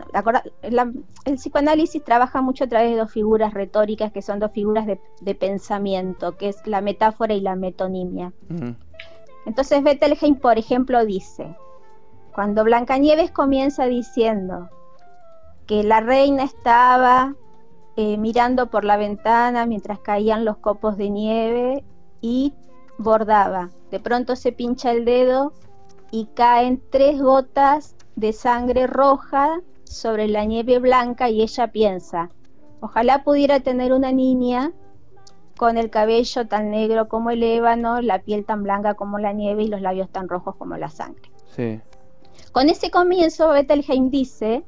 el 0.62 1.35
psicoanálisis 1.37 2.05
trabaja 2.05 2.40
mucho 2.40 2.64
a 2.64 2.68
través 2.68 2.90
de 2.90 2.96
dos 2.96 3.11
figuras 3.11 3.55
retóricas 3.55 4.12
que 4.12 4.22
son 4.22 4.38
dos 4.38 4.53
figuras 4.53 4.87
de, 4.87 5.35
pensamiento, 5.35 6.37
que 6.37 6.48
es 6.48 6.66
la 6.66 6.81
metáfora 6.81 7.35
y 7.35 7.40
la 7.40 7.57
metonimia. 7.57 8.33
Entonces 9.46 9.83
Bettelheim, 9.83 10.37
por 10.37 10.59
ejemplo, 10.59 11.05
dice, 11.05 11.57
cuando 12.35 12.64
Blancanieves 12.64 13.31
comienza 13.31 13.87
diciendo 13.87 14.68
que 15.66 15.83
la 15.83 16.00
reina 16.00 16.42
estaba 16.42 17.35
eh, 17.96 18.16
mirando 18.16 18.70
por 18.70 18.85
la 18.85 18.96
ventana 18.96 19.66
mientras 19.66 20.00
caían 20.00 20.44
los 20.44 20.57
copos 20.59 20.96
de 20.96 21.11
nieve 21.11 21.85
y 22.20 22.55
bordaba. 22.98 23.70
De 23.90 24.00
pronto 24.00 24.37
se 24.37 24.53
pincha 24.53 24.90
el 24.90 25.05
dedo 25.05 25.53
y 26.11 26.26
caen 26.35 26.83
tres 26.90 27.20
gotas 27.20 27.96
de 28.16 28.33
sangre 28.33 28.87
roja 28.87 29.61
sobre 29.85 30.29
la 30.29 30.44
nieve 30.44 30.79
blanca 30.79 31.31
y 31.31 31.42
ella 31.42 31.68
piensa, 31.68 32.31
ojalá 32.81 33.25
pudiera 33.25 33.61
tener 33.61 33.92
una 33.92 34.12
niña 34.12 34.73
con 35.57 35.77
el 35.77 35.90
cabello 35.90 36.46
tan 36.46 36.70
negro 36.70 37.09
como 37.09 37.31
el 37.31 37.42
ébano, 37.42 38.01
la 38.01 38.20
piel 38.20 38.46
tan 38.46 38.62
blanca 38.62 38.94
como 38.94 39.18
la 39.18 39.33
nieve 39.33 39.64
y 39.64 39.68
los 39.68 39.83
labios 39.83 40.09
tan 40.09 40.29
rojos 40.29 40.57
como 40.57 40.77
la 40.77 40.88
sangre. 40.88 41.31
Sí. 41.55 41.81
Con 42.53 42.68
ese 42.68 42.90
comienzo, 42.90 43.51
Bettelheim 43.51 44.11
dice 44.11 44.64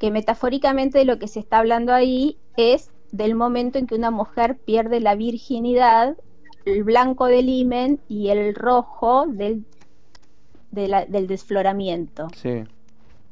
que 0.00 0.10
metafóricamente 0.10 1.04
lo 1.04 1.18
que 1.18 1.28
se 1.28 1.38
está 1.38 1.58
hablando 1.58 1.92
ahí 1.92 2.38
es 2.56 2.90
del 3.12 3.34
momento 3.34 3.78
en 3.78 3.86
que 3.86 3.94
una 3.94 4.10
mujer 4.10 4.56
pierde 4.56 5.00
la 5.00 5.14
virginidad, 5.14 6.16
el 6.64 6.82
blanco 6.82 7.26
del 7.26 7.48
himen 7.48 8.00
y 8.08 8.28
el 8.28 8.54
rojo 8.54 9.26
del, 9.28 9.64
del 10.72 11.26
desfloramiento. 11.26 12.28
Sí. 12.34 12.64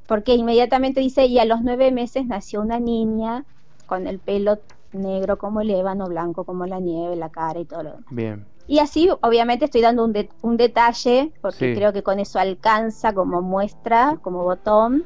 Porque 0.07 0.35
inmediatamente 0.35 1.01
dice, 1.01 1.27
y 1.27 1.39
a 1.39 1.45
los 1.45 1.63
nueve 1.63 1.91
meses 1.91 2.27
nació 2.27 2.61
una 2.61 2.79
niña 2.79 3.45
con 3.87 4.07
el 4.07 4.19
pelo 4.19 4.59
negro 4.93 5.39
como 5.39 5.61
el 5.61 5.71
ébano, 5.71 6.07
blanco 6.07 6.45
como 6.45 6.67
la 6.67 6.81
nieve, 6.81 7.17
la 7.17 7.29
cara 7.29 7.61
y 7.61 7.65
todo 7.65 7.83
lo 7.83 7.91
demás. 7.91 8.07
Bien. 8.11 8.47
Y 8.67 8.79
así, 8.79 9.09
obviamente, 9.21 9.65
estoy 9.65 9.81
dando 9.81 10.05
un, 10.05 10.29
un 10.43 10.57
detalle, 10.57 11.33
porque 11.41 11.75
creo 11.75 11.93
que 11.93 12.03
con 12.03 12.21
eso 12.21 12.39
alcanza 12.39 13.13
como 13.13 13.43
muestra, 13.43 14.19
como 14.23 14.45
botón, 14.45 15.05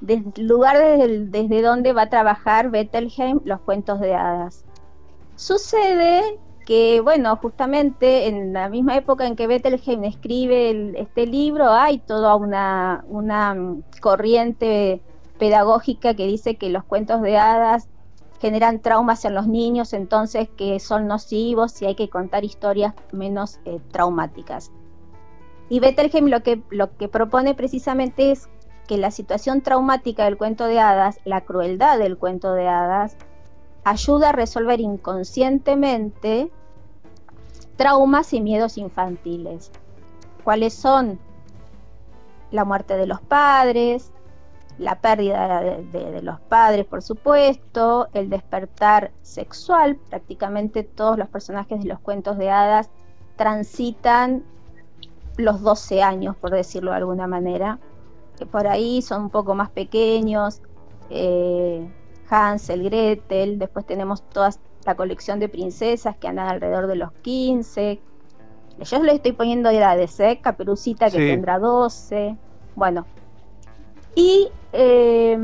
desde 0.00 0.30
el 0.36 0.46
lugar 0.46 0.78
desde, 0.78 1.26
desde 1.26 1.62
donde 1.62 1.92
va 1.92 2.02
a 2.02 2.10
trabajar 2.10 2.70
Bettelheim 2.70 3.40
los 3.44 3.60
cuentos 3.60 4.00
de 4.00 4.14
hadas. 4.14 4.64
Sucede 5.36 6.38
que 6.72 7.02
bueno, 7.02 7.36
justamente 7.36 8.28
en 8.28 8.54
la 8.54 8.70
misma 8.70 8.96
época 8.96 9.26
en 9.26 9.36
que 9.36 9.46
Bettelheim 9.46 10.04
escribe 10.04 10.98
este 10.98 11.26
libro, 11.26 11.70
hay 11.70 11.98
toda 11.98 12.34
una, 12.34 13.04
una 13.08 13.52
mm, 13.52 13.82
corriente 14.00 15.02
pedagógica 15.38 16.14
que 16.14 16.26
dice 16.26 16.56
que 16.56 16.70
los 16.70 16.82
cuentos 16.82 17.20
de 17.20 17.36
hadas 17.36 17.90
generan 18.40 18.80
traumas 18.80 19.26
en 19.26 19.34
los 19.34 19.48
niños, 19.48 19.92
entonces 19.92 20.48
que 20.56 20.80
son 20.80 21.06
nocivos 21.06 21.82
y 21.82 21.84
hay 21.84 21.94
que 21.94 22.08
contar 22.08 22.42
historias 22.42 22.94
menos 23.12 23.60
eh, 23.66 23.78
traumáticas. 23.90 24.72
Y 25.68 25.78
Bettelheim 25.78 26.28
lo 26.28 26.42
que, 26.42 26.62
lo 26.70 26.96
que 26.96 27.06
propone 27.06 27.52
precisamente 27.52 28.30
es 28.30 28.48
que 28.88 28.96
la 28.96 29.10
situación 29.10 29.60
traumática 29.60 30.24
del 30.24 30.38
cuento 30.38 30.64
de 30.64 30.80
hadas, 30.80 31.20
la 31.26 31.42
crueldad 31.42 31.98
del 31.98 32.16
cuento 32.16 32.54
de 32.54 32.66
hadas, 32.66 33.18
ayuda 33.84 34.30
a 34.30 34.32
resolver 34.32 34.80
inconscientemente 34.80 36.50
traumas 37.82 38.32
y 38.32 38.40
miedos 38.40 38.78
infantiles. 38.78 39.72
¿Cuáles 40.44 40.72
son? 40.72 41.18
La 42.52 42.64
muerte 42.64 42.96
de 42.96 43.08
los 43.08 43.20
padres, 43.20 44.12
la 44.78 45.00
pérdida 45.00 45.60
de, 45.60 46.22
los 46.22 46.38
padres, 46.42 46.86
por 46.86 47.02
supuesto, 47.02 48.06
el 48.12 48.30
despertar 48.30 49.10
sexual. 49.22 49.96
Prácticamente 49.96 50.84
todos 50.84 51.18
los 51.18 51.28
personajes 51.28 51.82
de 51.82 51.88
los 51.88 51.98
cuentos 51.98 52.38
de 52.38 52.50
hadas 52.50 52.88
transitan 53.34 54.44
los 55.36 55.60
12 55.62 56.04
años, 56.04 56.36
por 56.36 56.52
decirlo 56.52 56.92
de 56.92 56.98
alguna 56.98 57.26
manera. 57.26 57.80
Que 58.38 58.46
por 58.46 58.68
ahí 58.68 59.02
son 59.02 59.22
un 59.22 59.30
poco 59.30 59.56
más 59.56 59.70
pequeños. 59.70 60.62
Eh, 61.10 61.84
Hansel, 62.30 62.84
Gretel, 62.84 63.58
después 63.58 63.84
tenemos 63.86 64.22
toda 64.28 64.50
la 64.84 64.94
colección 64.94 65.40
de 65.40 65.48
princesas 65.48 66.16
que 66.16 66.28
andan 66.28 66.48
alrededor 66.48 66.86
de 66.86 66.96
los 66.96 67.12
15. 67.22 68.00
Yo 68.80 69.02
le 69.02 69.12
estoy 69.12 69.32
poniendo 69.32 69.70
edades, 69.70 70.18
¿eh? 70.20 70.40
Caperucita 70.42 71.10
que 71.10 71.18
tendrá 71.18 71.58
12. 71.58 72.36
Bueno, 72.74 73.06
y 74.14 74.48
eh, 74.72 75.36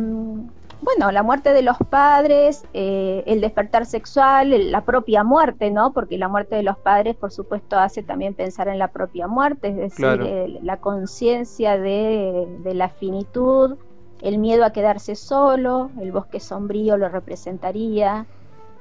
bueno, 0.81 1.11
la 1.11 1.23
muerte 1.23 1.53
de 1.53 1.63
los 1.63 1.77
padres, 1.91 2.65
eh, 2.73 3.25
el 3.27 3.41
despertar 3.41 3.85
sexual, 3.85 4.71
la 4.71 4.85
propia 4.85 5.25
muerte, 5.25 5.71
¿no? 5.71 5.93
Porque 5.93 6.19
la 6.19 6.29
muerte 6.29 6.57
de 6.57 6.63
los 6.63 6.79
padres, 6.79 7.17
por 7.17 7.33
supuesto, 7.33 7.79
hace 7.79 8.03
también 8.03 8.35
pensar 8.35 8.69
en 8.69 8.79
la 8.79 8.89
propia 8.89 9.27
muerte, 9.27 9.69
es 9.69 9.77
decir, 9.77 10.61
la 10.63 10.77
conciencia 10.79 11.79
de, 11.79 12.47
de, 12.63 12.75
la 12.75 12.89
finitud, 12.91 13.77
el 14.23 14.39
miedo 14.39 14.65
a 14.65 14.73
quedarse 14.73 15.17
solo, 15.17 15.91
el 16.01 16.13
bosque 16.13 16.39
sombrío 16.39 16.97
lo 16.97 17.09
representaría, 17.09 18.27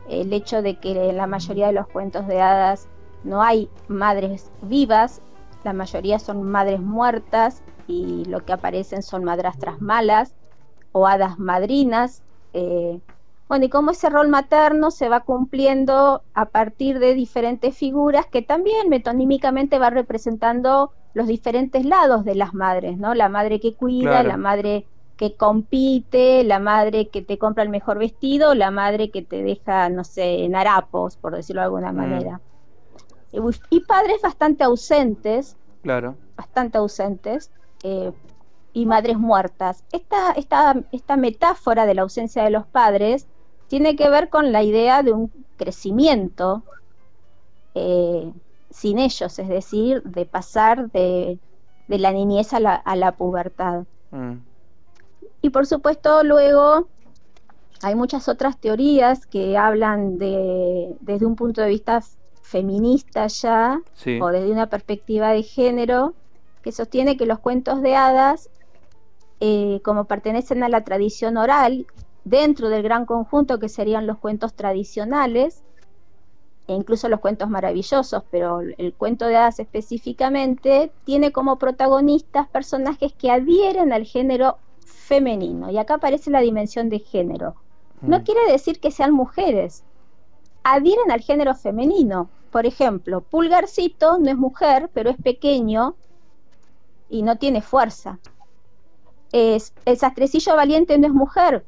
el 0.10 0.34
hecho 0.34 0.62
de 0.62 0.76
que 0.76 1.10
en 1.10 1.18
la 1.18 1.28
mayoría 1.28 1.68
de 1.68 1.74
los 1.74 1.88
cuentos 1.88 2.28
de 2.28 2.42
hadas 2.42 2.88
no 3.24 3.42
hay 3.42 3.70
madres 3.88 4.52
vivas, 4.62 5.22
la 5.64 5.74
mayoría 5.74 6.20
son 6.20 6.44
madres 6.44 6.80
muertas 6.80 7.62
y 7.88 8.26
lo 8.26 8.46
que 8.46 8.54
aparecen 8.54 9.04
son 9.04 9.24
madrastras 9.24 9.82
malas 9.82 10.34
o 10.92 11.08
hadas 11.08 11.40
madrinas. 11.40 12.22
Eh, 12.54 13.00
bueno, 13.50 13.66
y 13.66 13.70
cómo 13.70 13.92
ese 13.92 14.10
rol 14.10 14.28
materno 14.28 14.92
se 14.92 15.10
va 15.10 15.22
cumpliendo 15.22 16.22
a 16.34 16.46
partir 16.46 17.00
de 17.00 17.14
diferentes 17.14 17.78
figuras 17.78 18.26
que 18.26 18.42
también 18.42 18.90
metonímicamente 18.90 19.80
va 19.80 19.90
representando 19.90 20.92
los 21.14 21.28
diferentes 21.28 21.86
lados 21.86 22.26
de 22.26 22.36
las 22.36 22.54
madres, 22.54 22.98
¿no? 22.98 23.14
La 23.14 23.30
madre 23.30 23.60
que 23.60 23.74
cuida, 23.74 24.22
la 24.24 24.38
madre 24.38 24.86
que 25.18 25.36
compite, 25.36 26.44
la 26.44 26.60
madre 26.60 27.10
que 27.10 27.22
te 27.22 27.38
compra 27.38 27.64
el 27.64 27.70
mejor 27.70 27.98
vestido, 27.98 28.56
la 28.56 28.72
madre 28.72 29.10
que 29.10 29.24
te 29.24 29.42
deja, 29.42 29.90
no 29.90 30.04
sé, 30.04 30.46
en 30.46 30.56
harapos, 30.56 31.18
por 31.18 31.36
decirlo 31.36 31.62
de 31.62 31.66
alguna 31.66 31.92
mm. 31.92 31.96
manera. 31.96 32.42
Y 33.70 33.80
padres 33.82 34.22
bastante 34.22 34.64
ausentes, 34.64 35.58
claro. 35.82 36.16
bastante 36.36 36.78
ausentes, 36.78 37.52
eh, 37.84 38.12
y 38.74 38.86
madres 38.86 39.18
muertas. 39.18 39.84
Esta, 39.92 40.32
esta, 40.34 40.76
esta 40.92 41.18
metáfora 41.18 41.86
de 41.86 41.96
la 41.96 42.04
ausencia 42.04 42.44
de 42.44 42.52
los 42.52 42.66
padres 42.68 43.28
tiene 43.68 43.96
que 43.96 44.10
ver 44.10 44.30
con 44.30 44.52
la 44.52 44.64
idea 44.64 45.04
de 45.04 45.14
un 45.14 45.32
crecimiento 45.58 46.64
eh, 47.74 48.32
sin 48.70 49.00
ellos, 49.00 49.40
es 49.40 49.48
decir, 49.48 50.04
de 50.04 50.26
pasar 50.26 50.92
de, 50.92 51.40
la 51.88 52.12
niñez 52.12 52.54
a 52.54 52.60
la, 52.60 53.12
pubertad. 53.18 53.86
Mm. 54.12 54.34
Y 55.48 55.50
por 55.50 55.66
supuesto 55.66 56.26
luego 56.26 56.90
hay 57.82 57.96
muchas 57.96 58.28
otras 58.28 58.60
teorías 58.60 59.26
que 59.26 59.58
hablan 59.58 60.18
de, 60.18 60.94
desde 61.00 61.26
un 61.26 61.38
punto 61.38 61.62
de 61.62 61.70
vista 61.70 62.04
feminista 62.42 63.28
ya, 63.28 63.80
o 64.20 64.28
desde 64.28 64.52
una 64.52 64.68
perspectiva 64.68 65.32
de 65.32 65.44
género, 65.44 66.16
que 66.64 66.74
sostiene 66.74 67.16
que 67.16 67.26
los 67.26 67.40
cuentos 67.40 67.82
de 67.82 67.96
hadas, 67.96 68.50
eh, 69.40 69.80
como 69.86 70.04
pertenecen 70.04 70.64
a 70.64 70.68
la 70.68 70.84
tradición 70.84 71.38
oral, 71.38 71.88
dentro 72.26 72.68
del 72.68 72.84
gran 72.84 73.06
conjunto 73.06 73.58
que 73.58 73.70
serían 73.70 74.06
los 74.06 74.18
cuentos 74.18 74.54
tradicionales, 74.54 75.64
e 76.68 76.74
incluso 76.74 77.08
los 77.08 77.22
cuentos 77.22 77.50
maravillosos, 77.50 78.22
pero 78.30 78.60
el 78.60 78.94
cuento 78.96 79.28
de 79.28 79.38
hadas 79.38 79.62
específicamente, 79.62 80.92
tiene 81.06 81.32
como 81.32 81.58
protagonistas 81.58 82.50
personajes 82.50 83.14
que 83.14 83.32
adhieren 83.32 83.94
al 83.94 84.04
género 84.04 84.58
femenino. 84.88 85.70
Y 85.70 85.78
acá 85.78 85.96
aparece 85.96 86.32
la 86.32 86.42
dimensión 86.42 86.90
de 86.90 87.00
género. 87.00 87.56
No 88.02 88.20
mm. 88.20 88.24
quiere 88.24 88.52
decir 88.52 88.80
que 88.80 88.92
sean 88.92 89.14
mujeres, 89.14 89.84
adhieren 90.64 91.12
al 91.12 91.22
género 91.22 91.56
femenino. 91.56 92.30
Por 92.52 92.66
ejemplo, 92.66 93.22
Pulgarcito 93.22 94.18
no 94.20 94.30
es 94.30 94.38
mujer, 94.38 94.90
pero 94.94 95.10
es 95.10 95.18
pequeño 95.18 95.96
y 97.10 97.22
no 97.22 97.38
tiene 97.38 97.62
fuerza. 97.62 98.20
Es, 99.32 99.74
el 99.86 99.98
sastrecillo 99.98 100.56
valiente 100.56 100.98
no 100.98 101.08
es 101.08 101.14
mujer, 101.14 101.66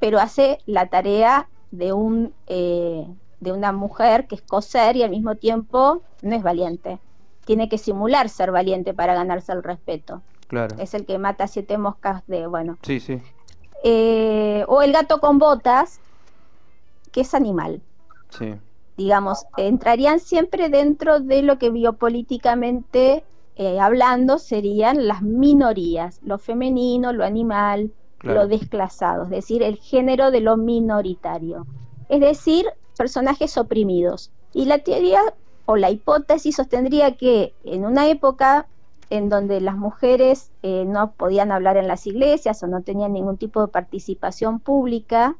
pero 0.00 0.18
hace 0.18 0.58
la 0.66 0.86
tarea 0.86 1.48
de, 1.70 1.92
un, 1.92 2.32
eh, 2.46 3.06
de 3.40 3.52
una 3.52 3.72
mujer 3.72 4.26
que 4.26 4.34
es 4.34 4.42
coser 4.42 4.96
y 4.96 5.02
al 5.02 5.10
mismo 5.10 5.36
tiempo 5.36 6.02
no 6.22 6.34
es 6.34 6.42
valiente. 6.42 6.98
Tiene 7.44 7.68
que 7.68 7.78
simular 7.78 8.28
ser 8.28 8.50
valiente 8.50 8.94
para 8.94 9.14
ganarse 9.14 9.52
el 9.52 9.62
respeto. 9.62 10.22
Claro. 10.48 10.76
Es 10.78 10.94
el 10.94 11.06
que 11.06 11.18
mata 11.18 11.46
siete 11.46 11.78
moscas 11.78 12.22
de, 12.26 12.46
bueno. 12.46 12.78
Sí, 12.82 13.00
sí. 13.00 13.20
Eh, 13.84 14.64
o 14.66 14.82
el 14.82 14.92
gato 14.92 15.20
con 15.20 15.38
botas, 15.38 16.00
que 17.12 17.20
es 17.20 17.34
animal. 17.34 17.80
Sí. 18.30 18.54
Digamos, 18.96 19.46
entrarían 19.56 20.18
siempre 20.18 20.68
dentro 20.68 21.20
de 21.20 21.42
lo 21.42 21.58
que 21.58 21.70
biopolíticamente 21.70 23.22
eh, 23.56 23.80
hablando 23.80 24.38
serían 24.38 25.06
las 25.06 25.22
minorías, 25.22 26.20
lo 26.24 26.38
femenino, 26.38 27.12
lo 27.12 27.24
animal, 27.24 27.92
lo 28.22 28.46
desclasado, 28.46 29.24
es 29.24 29.30
decir, 29.30 29.62
el 29.62 29.76
género 29.76 30.30
de 30.30 30.40
lo 30.40 30.56
minoritario, 30.56 31.66
es 32.08 32.20
decir, 32.20 32.66
personajes 32.96 33.56
oprimidos. 33.56 34.30
Y 34.52 34.64
la 34.66 34.78
teoría 34.78 35.20
o 35.66 35.76
la 35.76 35.90
hipótesis 35.90 36.56
sostendría 36.56 37.16
que 37.16 37.52
en 37.64 37.84
una 37.84 38.08
época 38.08 38.66
en 39.10 39.28
donde 39.28 39.60
las 39.60 39.76
mujeres 39.76 40.50
eh, 40.62 40.84
no 40.86 41.12
podían 41.12 41.52
hablar 41.52 41.76
en 41.76 41.88
las 41.88 42.06
iglesias 42.06 42.62
o 42.62 42.66
no 42.66 42.82
tenían 42.82 43.12
ningún 43.12 43.38
tipo 43.38 43.60
de 43.60 43.68
participación 43.68 44.60
pública, 44.60 45.36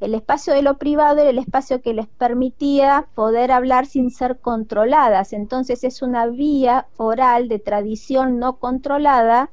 el 0.00 0.14
espacio 0.14 0.54
de 0.54 0.62
lo 0.62 0.78
privado 0.78 1.20
era 1.20 1.28
el 1.28 1.38
espacio 1.38 1.82
que 1.82 1.92
les 1.92 2.06
permitía 2.06 3.06
poder 3.14 3.52
hablar 3.52 3.84
sin 3.84 4.10
ser 4.10 4.38
controladas. 4.38 5.34
Entonces 5.34 5.84
es 5.84 6.00
una 6.00 6.26
vía 6.26 6.86
oral 6.96 7.48
de 7.48 7.58
tradición 7.58 8.38
no 8.38 8.56
controlada 8.56 9.50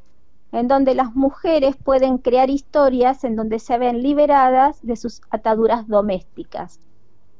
en 0.53 0.69
donde 0.69 0.95
las 0.95 1.13
mujeres 1.13 1.75
pueden 1.75 2.17
crear 2.17 2.49
historias 2.49 3.25
en 3.25 3.35
donde 3.35 3.59
se 3.59 3.77
ven 3.77 4.01
liberadas 4.01 4.79
de 4.81 4.95
sus 4.95 5.21
ataduras 5.29 5.85
domésticas. 5.89 6.79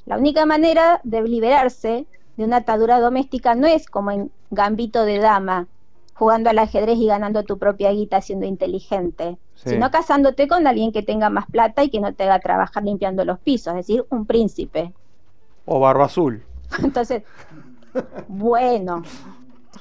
La 0.05 0.17
única 0.17 0.45
manera 0.45 0.99
de 1.05 1.21
liberarse 1.21 2.05
de 2.35 2.43
una 2.43 2.57
atadura 2.57 2.99
doméstica 2.99 3.55
no 3.55 3.67
es 3.67 3.87
como 3.87 4.11
en 4.11 4.31
Gambito 4.51 5.05
de 5.05 5.19
Dama, 5.19 5.67
jugando 6.17 6.49
al 6.49 6.57
ajedrez 6.57 6.97
y 6.97 7.05
ganando 7.05 7.43
tu 7.43 7.59
propia 7.59 7.91
guita 7.91 8.21
siendo 8.21 8.47
inteligente, 8.47 9.37
sino 9.53 9.91
casándote 9.91 10.47
con 10.47 10.65
alguien 10.65 10.91
que 10.91 11.03
tenga 11.03 11.29
más 11.29 11.45
plata 11.45 11.83
y 11.83 11.89
que 11.89 11.99
no 11.99 12.13
te 12.13 12.23
haga 12.23 12.39
trabajar 12.39 12.83
limpiando 12.83 13.23
los 13.23 13.37
pisos, 13.39 13.73
es 13.73 13.87
decir, 13.87 14.05
un 14.09 14.25
príncipe. 14.25 14.93
O 15.65 15.79
barba 15.79 16.05
azul. 16.05 16.43
Entonces, 16.83 17.23
bueno, 18.27 19.03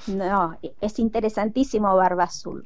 no, 0.09 0.59
es 0.81 0.99
interesantísimo 0.99 1.97
barba 1.97 2.25
azul. 2.25 2.65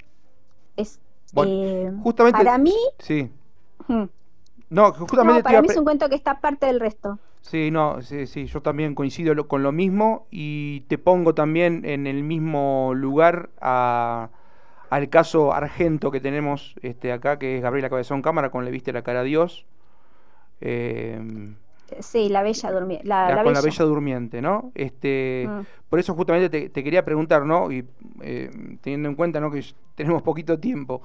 Es 0.76 0.98
eh, 1.36 1.92
justamente 2.02 2.38
para 2.38 2.58
mí. 2.58 2.74
Sí. 2.98 3.30
No, 4.68 4.92
justamente. 4.92 5.44
para 5.44 5.62
mí 5.62 5.68
es 5.70 5.76
un 5.76 5.84
cuento 5.84 6.08
que 6.08 6.16
está 6.16 6.32
aparte 6.32 6.66
del 6.66 6.80
resto. 6.80 7.20
Sí, 7.42 7.70
no, 7.70 8.02
sí, 8.02 8.26
sí, 8.26 8.46
yo 8.46 8.60
también 8.60 8.94
coincido 8.94 9.48
con 9.48 9.62
lo 9.62 9.72
mismo 9.72 10.26
y 10.30 10.80
te 10.82 10.98
pongo 10.98 11.34
también 11.34 11.84
en 11.84 12.06
el 12.06 12.22
mismo 12.22 12.92
lugar 12.94 13.50
a 13.60 14.30
al 14.90 15.08
caso 15.08 15.52
Argento 15.52 16.10
que 16.10 16.20
tenemos 16.20 16.74
este, 16.82 17.12
acá, 17.12 17.38
que 17.38 17.56
es 17.56 17.62
Gabriela 17.62 17.88
Cabezón 17.88 18.22
Cámara 18.22 18.50
con 18.50 18.64
Le 18.64 18.72
viste 18.72 18.92
la 18.92 19.02
cara 19.02 19.20
a 19.20 19.22
Dios. 19.22 19.64
Eh, 20.60 21.20
Sí, 21.98 22.28
la 22.28 22.42
Bella 22.42 22.70
Durmiente. 22.70 23.06
La, 23.06 23.42
con 23.42 23.52
la 23.52 23.60
Bella 23.60 23.84
Durmiente, 23.84 24.40
¿no? 24.40 24.70
Este, 24.74 25.46
mm. 25.48 25.60
Por 25.88 25.98
eso 25.98 26.14
justamente 26.14 26.68
te, 26.68 26.84
quería 26.84 27.04
preguntar, 27.04 27.44
¿no? 27.44 27.70
Y 27.72 27.84
eh, 28.22 28.50
teniendo 28.80 29.08
en 29.08 29.16
cuenta 29.16 29.40
¿no? 29.40 29.50
que 29.50 29.64
tenemos 29.96 30.22
poquito 30.22 30.58
tiempo, 30.58 31.02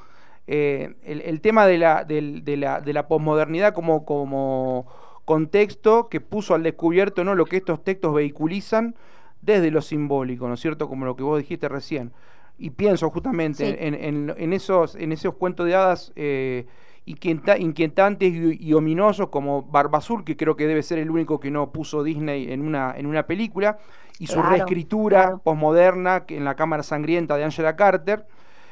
eh, 0.47 0.93
el, 1.03 1.41
tema 1.41 1.65
de 1.65 1.79
la, 1.79 2.03
de, 2.03 2.21
la, 2.57 2.81
de 2.81 2.93
la 2.93 3.07
posmodernidad 3.07 3.73
como, 3.73 4.05
como 4.05 4.85
contexto 5.25 6.07
que 6.07 6.21
puso 6.21 6.53
al 6.53 6.63
descubierto 6.63 7.23
¿no? 7.23 7.35
lo 7.35 7.45
que 7.45 7.57
estos 7.57 7.83
textos 7.83 8.13
vehiculizan 8.13 8.95
desde 9.41 9.71
lo 9.71 9.81
simbólico, 9.81 10.47
¿no 10.47 10.53
es 10.53 10.59
cierto? 10.59 10.87
Como 10.87 11.05
lo 11.05 11.15
que 11.15 11.23
vos 11.23 11.37
dijiste 11.37 11.67
recién. 11.67 12.11
Y 12.57 12.69
pienso 12.69 13.09
justamente 13.09 13.85
en, 13.85 14.33
en, 14.35 14.53
esos, 14.53 14.95
en 14.95 15.11
esos 15.11 15.35
cuentos 15.35 15.65
de 15.65 15.75
hadas 15.75 16.13
eh, 16.15 16.65
inquietantes 17.05 18.33
y, 18.33 18.73
ominosos 18.73 19.29
como 19.29 19.63
Barba 19.63 19.99
Azul, 19.99 20.23
que 20.23 20.37
creo 20.37 20.55
que 20.55 20.65
debe 20.65 20.81
ser 20.81 20.99
el 20.99 21.11
único 21.11 21.39
que 21.39 21.51
no 21.51 21.71
puso 21.71 22.01
Disney 22.01 22.51
en 22.51 22.61
una, 22.61 22.95
en 22.97 23.05
una 23.05 23.27
película, 23.27 23.77
y 24.19 24.27
su 24.27 24.41
reescritura 24.41 25.37
posmoderna 25.43 26.23
en 26.29 26.45
la 26.45 26.55
Cámara 26.55 26.81
Sangrienta 26.81 27.35
de 27.35 27.43
Angela 27.43 27.75
Carter, 27.75 28.25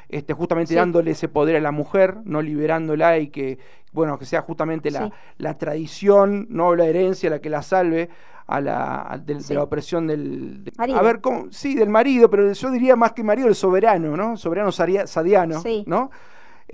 este, 0.09 0.33
justamente 0.33 0.75
dándole 0.75 1.11
ese 1.11 1.27
poder 1.27 1.55
a 1.55 1.59
la 1.59 1.71
mujer, 1.71 2.17
no 2.25 2.41
liberándola 2.41 3.17
y 3.17 3.27
que, 3.27 3.57
bueno, 3.91 4.17
que 4.17 4.25
sea 4.25 4.41
justamente 4.41 4.91
la, 4.91 5.11
la 5.37 5.57
tradición, 5.57 6.47
no 6.49 6.75
la 6.75 6.85
herencia 6.85 7.29
la 7.29 7.39
que 7.39 7.49
la 7.49 7.61
salve 7.61 8.09
a 8.47 8.61
la, 8.61 9.21
de, 9.23 9.39
la 9.53 9.63
opresión 9.63 10.07
del... 10.07 10.71
a 10.77 11.01
ver, 11.01 11.21
¿cómo? 11.21 11.47
sí, 11.51 11.75
del 11.75 11.89
marido, 11.89 12.29
pero 12.29 12.51
yo 12.51 12.71
diría 12.71 12.95
más 12.95 13.13
que 13.13 13.23
marido, 13.23 13.47
el 13.47 13.55
soberano, 13.55 14.17
¿no? 14.17 14.37
Soberano 14.37 14.71
sadiano, 14.71 15.61
¿no? 15.85 16.11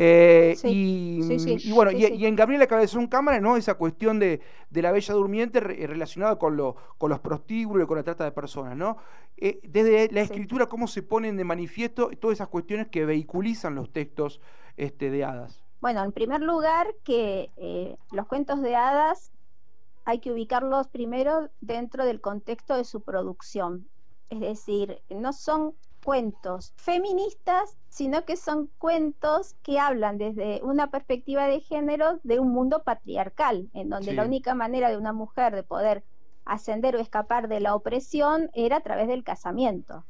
Eh, 0.01 0.55
y, 0.63 1.71
bueno, 1.73 1.91
y, 1.91 2.25
en 2.25 2.33
Gabriela 2.33 2.67
Cabezón 2.67 3.07
Cámara, 3.07 3.41
¿no? 3.41 3.57
Esa 3.57 3.73
cuestión 3.73 4.17
de, 4.17 4.39
la 4.71 4.93
bella 4.93 5.13
durmiente 5.13 5.59
relacionada 5.59 6.39
con, 6.39 6.55
lo, 6.55 6.77
con 6.97 7.09
los 7.09 7.19
prostíbulos 7.19 7.83
y 7.83 7.87
con 7.87 7.97
la 7.97 8.03
trata 8.03 8.23
de 8.23 8.31
personas, 8.31 8.77
¿no? 8.77 8.95
Eh, 9.35 9.59
desde 9.61 10.09
la 10.13 10.21
escritura, 10.21 10.67
¿cómo 10.67 10.87
se 10.87 11.03
ponen 11.03 11.35
de 11.35 11.43
manifiesto 11.43 12.11
todas 12.17 12.37
esas 12.37 12.47
cuestiones 12.47 12.87
que 12.87 13.03
vehiculizan 13.03 13.75
los 13.75 13.91
textos 13.91 14.39
este, 14.77 15.09
de 15.09 15.25
hadas? 15.25 15.61
Bueno, 15.81 16.01
en 16.05 16.13
primer 16.13 16.39
lugar, 16.39 16.87
que 17.03 17.51
eh, 17.57 17.97
los 18.13 18.25
cuentos 18.25 18.61
de 18.61 18.77
hadas 18.77 19.33
hay 20.05 20.19
que 20.19 20.31
ubicarlos 20.31 20.87
primero 20.87 21.49
dentro 21.59 22.05
del 22.05 22.21
contexto 22.21 22.77
de 22.77 22.85
su 22.85 23.01
producción. 23.01 23.85
Es 24.29 24.39
decir, 24.39 25.01
no 25.09 25.33
son 25.33 25.73
cuentos 26.09 26.73
feministas, 26.75 27.77
sino 27.87 28.25
que 28.25 28.35
son 28.35 28.67
cuentos 28.79 29.53
que 29.61 29.77
hablan 29.77 30.17
desde 30.17 30.59
una 30.63 30.89
perspectiva 30.89 31.45
de 31.45 31.59
género 31.59 32.19
de 32.23 32.39
un 32.39 32.49
mundo 32.49 32.81
patriarcal, 32.81 33.69
en 33.75 33.89
donde 33.89 34.13
la 34.13 34.25
única 34.25 34.55
manera 34.55 34.89
de 34.89 34.97
una 34.97 35.13
mujer 35.13 35.53
de 35.53 35.61
poder 35.61 36.03
ascender 36.45 36.95
o 36.95 36.99
escapar 36.99 37.47
de 37.47 37.59
la 37.59 37.75
opresión 37.75 38.49
era 38.55 38.77
a 38.77 38.81
través 38.81 39.07
del 39.07 39.23
casamiento. 39.23 40.03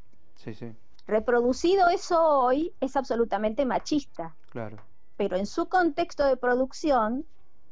Reproducido 1.06 1.90
eso 1.90 2.18
hoy 2.24 2.72
es 2.80 2.96
absolutamente 2.96 3.66
machista. 3.66 4.34
Claro. 4.52 4.78
Pero 5.18 5.36
en 5.36 5.48
su 5.48 5.68
contexto 5.68 6.26
de 6.26 6.38
producción 6.38 7.26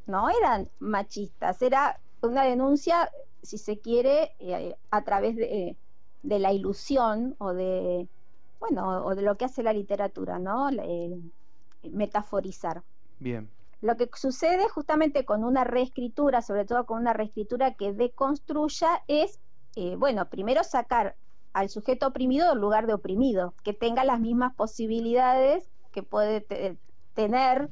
no 0.06 0.28
eran 0.30 0.68
machistas, 0.80 1.62
era 1.62 1.98
una 2.22 2.44
denuncia, 2.44 3.10
si 3.42 3.58
se 3.58 3.80
quiere, 3.80 4.36
eh, 4.40 4.76
a 4.92 5.04
través 5.06 5.38
de, 5.38 5.78
de 6.24 6.40
la 6.40 6.52
ilusión 6.52 7.38
o 7.38 7.54
de, 7.54 8.10
bueno, 8.60 9.06
o 9.06 9.16
de 9.16 9.22
lo 9.22 9.38
que 9.38 9.46
hace 9.46 9.64
la 9.64 9.74
literatura, 9.74 10.40
¿no? 10.40 10.70
Eh, 10.70 11.20
metaforizar. 11.84 12.84
Bien. 13.20 13.50
Lo 13.82 13.96
que 13.96 14.10
sucede 14.16 14.68
justamente 14.70 15.26
con 15.26 15.44
una 15.44 15.64
reescritura, 15.64 16.42
sobre 16.42 16.66
todo 16.66 16.86
con 16.86 17.00
una 17.00 17.14
reescritura 17.14 17.76
que 17.76 17.94
deconstruya, 17.94 19.04
es, 19.08 19.40
eh, 19.76 19.96
bueno, 19.96 20.30
primero 20.30 20.64
sacar 20.64 21.16
al 21.54 21.70
sujeto 21.70 22.08
oprimido 22.08 22.50
del 22.50 22.60
lugar 22.60 22.88
de 22.88 22.94
oprimido, 22.94 23.54
que 23.64 23.74
tenga 23.74 24.04
las 24.04 24.20
mismas 24.20 24.54
posibilidades 24.56 25.70
que 25.92 26.04
puede 26.04 26.46
tener, 27.14 27.70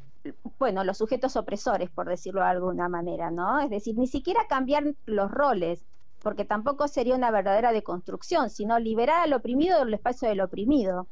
bueno, 0.57 0.83
los 0.83 0.97
sujetos 0.97 1.35
opresores, 1.35 1.89
por 1.89 2.07
decirlo 2.07 2.41
de 2.41 2.47
alguna 2.47 2.89
manera, 2.89 3.29
¿no? 3.29 3.59
Es 3.59 3.69
decir, 3.69 3.97
ni 3.97 4.07
siquiera 4.07 4.47
cambiar 4.47 4.95
los 5.05 5.29
roles, 5.29 5.85
porque 6.25 6.43
tampoco 6.43 6.87
sería 6.87 7.13
una 7.13 7.29
verdadera 7.29 7.71
deconstrucción, 7.71 8.49
sino 8.49 8.79
liberar 8.79 9.21
al 9.21 9.33
oprimido 9.33 9.77
del 9.77 9.93
espacio 9.93 10.27
del 10.27 10.41
oprimido. 10.41 11.05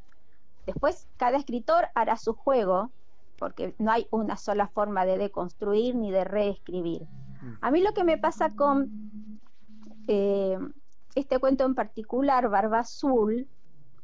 Después, 0.66 1.06
cada 1.16 1.36
escritor 1.36 1.86
hará 1.94 2.16
su 2.16 2.34
juego, 2.34 2.90
porque 3.38 3.76
no 3.78 3.92
hay 3.92 4.08
una 4.10 4.36
sola 4.36 4.66
forma 4.66 5.06
de 5.06 5.16
deconstruir 5.16 5.94
ni 5.94 6.10
de 6.10 6.24
reescribir. 6.24 7.06
A 7.60 7.70
mí 7.70 7.80
lo 7.80 7.94
que 7.94 8.02
me 8.02 8.18
pasa 8.18 8.56
con 8.56 8.90
eh, 10.08 10.58
este 11.14 11.38
cuento 11.38 11.64
en 11.64 11.76
particular, 11.76 12.48
Barba 12.48 12.80
Azul, 12.80 13.46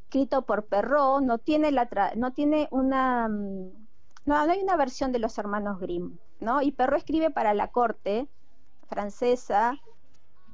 escrito 0.05 0.43
por 0.43 0.67
Perrault, 0.67 1.27
no 1.27 1.39
tiene, 1.39 1.73
la 1.73 1.89
no 2.15 2.33
tiene 2.35 2.69
una... 2.71 3.27
Mm, 3.27 3.73
no, 4.27 4.37
hay 4.37 4.63
una 4.63 4.77
versión 4.77 5.11
de 5.11 5.19
los 5.19 5.37
hermanos 5.39 5.81
Grimm, 5.81 6.19
¿no? 6.39 6.63
Y 6.63 6.71
Perrault 6.71 7.01
escribe 7.01 7.33
para 7.33 7.53
la 7.53 7.67
corte 7.67 8.29
francesa 8.87 9.77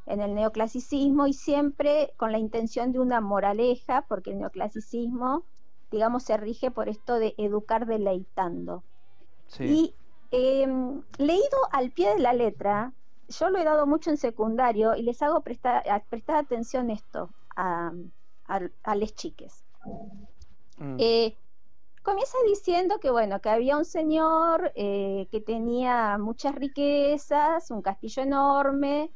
en 0.06 0.20
el 0.20 0.34
neoclasicismo 0.34 1.26
y 1.26 1.32
siempre 1.32 2.14
con 2.16 2.32
la 2.32 2.38
intención 2.38 2.92
de 2.92 3.00
una 3.00 3.20
moraleja, 3.20 4.06
porque 4.08 4.30
el 4.30 4.38
neoclasicismo, 4.38 5.44
digamos, 5.90 6.22
se 6.22 6.36
rige 6.36 6.70
por 6.70 6.88
esto 6.88 7.18
de 7.18 7.34
educar 7.38 7.86
deleitando. 7.86 8.84
Y 9.58 9.94
em, 10.30 11.02
leído 11.18 11.58
al 11.72 11.90
pie 11.90 12.14
de 12.14 12.20
la 12.20 12.32
letra, 12.32 12.92
yo 13.28 13.50
lo 13.50 13.58
he 13.58 13.64
dado 13.64 13.86
mucho 13.86 14.10
en 14.10 14.16
secundario 14.16 14.94
y 14.94 15.02
les 15.02 15.22
hago 15.22 15.40
prestar, 15.40 15.84
prestar 16.08 16.36
atención 16.36 16.90
esto 16.90 17.30
a, 17.56 17.92
a, 18.46 18.94
les 18.94 19.14
chiques. 19.14 19.64
Mm. 20.78 20.96
Eh, 20.98 21.36
comienza 22.02 22.38
diciendo 22.46 22.98
que 23.00 23.10
bueno, 23.10 23.40
que 23.40 23.48
había 23.48 23.76
un 23.76 23.84
señor 23.84 24.72
eh, 24.76 25.26
que 25.30 25.40
tenía 25.40 26.18
muchas 26.18 26.54
riquezas, 26.54 27.70
un 27.70 27.82
castillo 27.82 28.22
enorme, 28.22 29.10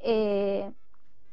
eh, 0.00 0.70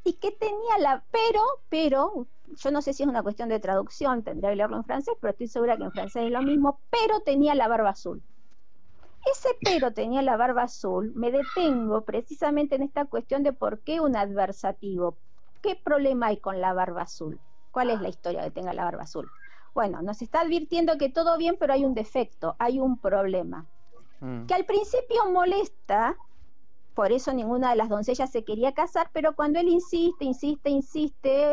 y 0.04 0.12
que 0.14 0.30
tenía 0.30 0.78
la, 0.78 1.04
pero, 1.10 1.42
pero, 1.68 2.26
yo 2.56 2.70
no 2.70 2.80
sé 2.80 2.92
si 2.92 3.02
es 3.02 3.08
una 3.08 3.22
cuestión 3.22 3.48
de 3.48 3.58
traducción, 3.58 4.22
tendría 4.22 4.50
que 4.50 4.56
leerlo 4.56 4.76
en 4.76 4.84
francés, 4.84 5.14
pero 5.20 5.32
estoy 5.32 5.48
segura 5.48 5.76
que 5.76 5.84
en 5.84 5.92
francés 5.92 6.26
es 6.26 6.30
lo 6.30 6.42
mismo, 6.42 6.78
pero 6.90 7.20
tenía 7.20 7.54
la 7.54 7.68
barba 7.68 7.90
azul. 7.90 8.22
Ese 9.30 9.48
pero 9.60 9.92
tenía 9.92 10.22
la 10.22 10.36
barba 10.36 10.62
azul, 10.62 11.12
me 11.16 11.32
detengo 11.32 12.02
precisamente 12.02 12.76
en 12.76 12.82
esta 12.82 13.06
cuestión 13.06 13.42
de 13.42 13.52
por 13.52 13.80
qué 13.80 14.00
un 14.00 14.16
adversativo. 14.16 15.16
¿Qué 15.60 15.74
problema 15.74 16.26
hay 16.26 16.36
con 16.36 16.60
la 16.60 16.72
barba 16.72 17.02
azul? 17.02 17.40
¿Cuál 17.72 17.90
es 17.90 18.00
la 18.00 18.08
historia 18.08 18.42
de 18.42 18.52
tenga 18.52 18.72
la 18.72 18.84
barba 18.84 19.02
azul? 19.02 19.28
Bueno, 19.74 20.00
nos 20.00 20.22
está 20.22 20.42
advirtiendo 20.42 20.96
que 20.96 21.08
todo 21.08 21.36
bien, 21.36 21.56
pero 21.58 21.72
hay 21.72 21.84
un 21.84 21.94
defecto, 21.94 22.54
hay 22.60 22.78
un 22.78 22.96
problema. 22.98 23.66
Mm. 24.20 24.46
Que 24.46 24.54
al 24.54 24.64
principio 24.64 25.30
molesta, 25.32 26.16
por 26.96 27.12
eso 27.12 27.34
ninguna 27.34 27.68
de 27.68 27.76
las 27.76 27.90
doncellas 27.90 28.30
se 28.30 28.42
quería 28.42 28.72
casar, 28.72 29.10
pero 29.12 29.36
cuando 29.36 29.60
él 29.60 29.68
insiste, 29.68 30.24
insiste, 30.24 30.70
insiste, 30.70 31.52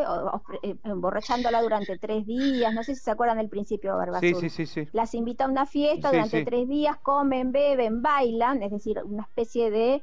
eh, 0.62 0.76
emborrachándola 0.84 1.60
durante 1.60 1.98
tres 1.98 2.24
días, 2.24 2.72
no 2.72 2.82
sé 2.82 2.94
si 2.94 3.02
se 3.02 3.10
acuerdan 3.10 3.36
del 3.36 3.50
principio 3.50 3.94
sí, 4.20 4.48
sí, 4.48 4.64
sí, 4.64 4.88
las 4.92 5.14
invita 5.14 5.44
a 5.44 5.48
una 5.48 5.66
fiesta 5.66 6.10
durante 6.10 6.46
tres 6.46 6.66
días, 6.66 6.96
comen, 6.96 7.52
beben, 7.52 8.00
bailan, 8.00 8.62
es 8.62 8.70
decir, 8.70 9.02
una 9.04 9.24
especie 9.24 9.70
de 9.70 10.02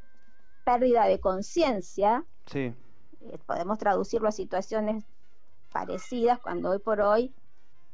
pérdida 0.64 1.08
de 1.08 1.20
conciencia. 1.20 2.24
Sí. 2.46 2.76
Eh, 3.22 3.40
podemos 3.48 3.80
traducirlo 3.80 4.28
a 4.28 4.32
situaciones 4.32 5.06
parecidas 5.74 6.38
cuando 6.38 6.70
hoy 6.70 6.78
por 6.78 7.02
hoy 7.02 7.34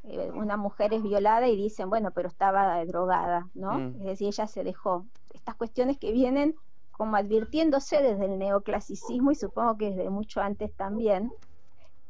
eh, 0.04 0.32
una 0.34 0.58
mujer 0.58 0.94
es 0.94 1.02
violada 1.02 1.48
y 1.48 1.56
dicen, 1.56 1.90
bueno, 1.90 2.12
pero 2.12 2.28
estaba 2.28 2.84
drogada, 2.84 3.48
¿no? 3.54 3.80
Mm. 3.80 4.02
Es 4.02 4.06
decir, 4.06 4.28
ella 4.28 4.48
se 4.48 4.66
dejó. 4.66 5.06
Estas 5.34 5.56
cuestiones 5.56 5.98
que 5.98 6.12
vienen 6.12 6.54
como 6.98 7.16
advirtiéndose 7.16 8.02
desde 8.02 8.26
el 8.26 8.40
neoclasicismo 8.40 9.32
y 9.32 9.36
supongo 9.36 9.78
que 9.78 9.92
desde 9.92 10.10
mucho 10.10 10.42
antes 10.42 10.74
también. 10.74 11.32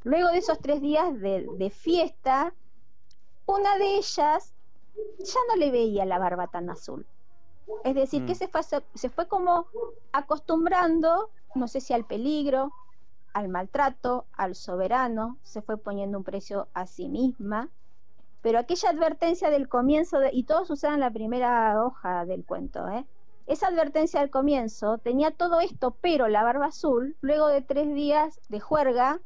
Luego 0.03 0.29
de 0.29 0.37
esos 0.37 0.59
tres 0.59 0.81
días 0.81 1.19
de, 1.19 1.69
fiesta, 1.69 2.53
una 3.45 3.77
de 3.77 3.97
ellas 3.97 4.53
ya 5.19 5.39
no 5.49 5.55
le 5.57 5.71
veía 5.71 6.05
la 6.05 6.17
barba 6.17 6.47
tan 6.47 6.69
azul. 6.69 7.05
Es 7.83 7.95
decir, 7.95 8.25
que 8.25 8.31
mm. 8.31 8.35
se 8.35 8.47
fue, 8.47 8.61
se 8.93 9.09
fue 9.09 9.27
como 9.27 9.67
acostumbrando, 10.13 11.29
no 11.53 11.67
sé 11.67 11.81
si 11.81 11.93
al 11.93 12.05
peligro, 12.05 12.71
al 13.33 13.49
maltrato, 13.49 14.25
al 14.33 14.55
soberano, 14.55 15.37
se 15.43 15.61
fue 15.61 15.77
poniendo 15.77 16.17
un 16.17 16.23
precio 16.23 16.69
a 16.73 16.87
sí 16.87 17.09
misma, 17.09 17.69
pero 18.41 18.59
aquella 18.59 18.89
advertencia 18.89 19.49
del 19.49 19.67
comienzo, 19.67 20.19
de, 20.19 20.29
y 20.31 20.43
todo 20.43 20.63
sucede 20.63 20.93
en 20.93 21.01
la 21.01 21.11
primera 21.11 21.83
hoja 21.83 22.25
del 22.25 22.45
cuento, 22.45 22.87
¿eh? 22.87 23.05
Esa 23.47 23.67
advertencia 23.67 24.19
al 24.19 24.29
comienzo 24.29 24.97
tenía 24.97 25.31
todo 25.31 25.61
esto, 25.61 25.95
pero 26.01 26.27
la 26.27 26.43
barba 26.43 26.67
azul, 26.67 27.15
luego 27.21 27.47
de 27.47 27.61
tres 27.61 27.93
días 27.93 28.41
de 28.49 28.59
juerga, 28.59 29.21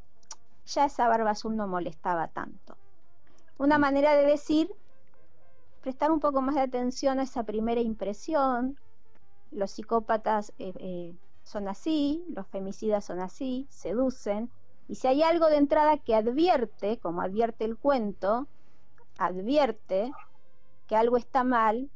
ya 0.67 0.85
esa 0.85 1.07
barba 1.07 1.31
azul 1.31 1.55
no 1.55 1.67
molestaba 1.67 2.27
tanto. 2.27 2.77
Una 3.57 3.77
mm. 3.77 3.81
manera 3.81 4.15
de 4.15 4.25
decir, 4.25 4.71
prestar 5.81 6.11
un 6.11 6.19
poco 6.19 6.41
más 6.41 6.53
de 6.53 6.61
atención 6.61 7.19
a 7.19 7.23
esa 7.23 7.43
primera 7.43 7.81
impresión. 7.81 8.77
Los 9.49 9.71
psicópatas 9.71 10.53
eh, 10.59 10.71
eh, 10.77 11.15
son 11.43 11.67
así, 11.67 12.23
los 12.29 12.47
femicidas 12.47 13.03
son 13.03 13.19
así, 13.19 13.65
seducen, 13.69 14.51
y 14.87 14.95
si 14.95 15.07
hay 15.07 15.23
algo 15.23 15.47
de 15.47 15.57
entrada 15.57 15.97
que 15.97 16.15
advierte, 16.15 16.99
como 16.99 17.21
advierte 17.21 17.65
el 17.65 17.77
cuento, 17.77 18.47
advierte 19.17 20.11
que 20.87 20.95
algo 20.95 21.17
está 21.17 21.43
mal, 21.43 21.89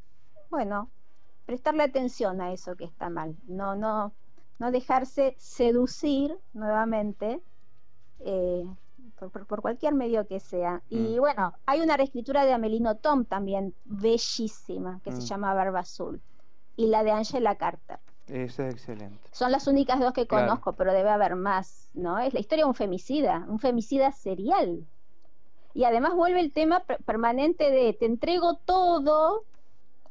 bueno, 0.50 0.90
prestarle 1.46 1.84
atención 1.84 2.42
a 2.42 2.52
eso 2.52 2.76
que 2.76 2.86
está 2.86 3.10
mal, 3.10 3.36
no, 3.48 3.76
no, 3.76 4.12
no 4.60 4.72
dejarse 4.72 5.36
seducir 5.38 6.38
nuevamente 6.54 7.42
eh, 8.20 8.66
por, 9.20 9.62
cualquier 9.62 9.94
medio 9.94 10.28
que 10.28 10.40
sea. 10.40 10.82
Y 10.90 11.18
mm. 11.18 11.20
bueno, 11.20 11.54
hay 11.66 11.82
una 11.82 11.98
reescritura 11.98 12.46
de 12.46 12.54
Amelino 12.54 12.96
Tom 12.96 13.26
también 13.26 13.74
bellísima, 13.86 15.00
que 15.04 15.12
se 15.12 15.20
mm. 15.20 15.26
llama 15.26 15.54
Barba 15.54 15.80
Azul, 15.80 16.22
y 16.76 16.88
la 16.88 17.04
de 17.04 17.12
Angela 17.12 17.56
Carter. 17.56 18.00
Esa 18.28 18.68
es 18.68 18.74
excelente. 18.74 19.20
Son 19.32 19.52
las 19.52 19.68
únicas 19.68 20.00
dos 20.00 20.14
que 20.14 20.28
conozco, 20.28 20.74
pero 20.74 20.94
debe 20.94 21.12
haber 21.12 21.36
más, 21.36 21.90
¿no? 21.94 22.18
Es 22.18 22.34
la 22.34 22.40
historia 22.40 22.66
de 22.66 22.70
un 22.70 22.76
femicida, 22.76 23.46
un 23.48 23.60
femicida 23.60 24.12
serial. 24.12 24.84
Y 25.76 25.84
además 25.84 26.16
vuelve 26.16 26.40
el 26.40 26.52
tema 26.52 26.84
permanente 27.06 27.70
de 27.70 27.94
te 27.94 28.06
entrego 28.06 28.56
todo 28.66 29.44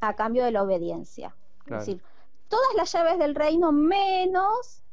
a 0.08 0.14
cambio 0.14 0.44
de 0.44 0.50
la 0.50 0.62
obediencia. 0.62 1.34
Es 1.66 1.78
decir, 1.78 2.02
todas 2.48 2.74
las 2.76 2.92
llaves 2.92 3.18
del 3.18 3.34
reino 3.34 3.72
menos, 3.72 4.84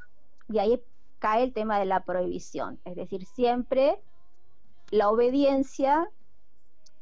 y 0.50 0.60
ahí 0.60 0.82
cae 1.20 1.44
el 1.44 1.54
tema 1.54 1.80
de 1.80 1.86
la 1.86 2.04
prohibición. 2.04 2.80
Es 2.86 2.96
decir, 2.96 3.26
siempre 3.26 4.02
la 4.90 5.10
obediencia 5.10 6.10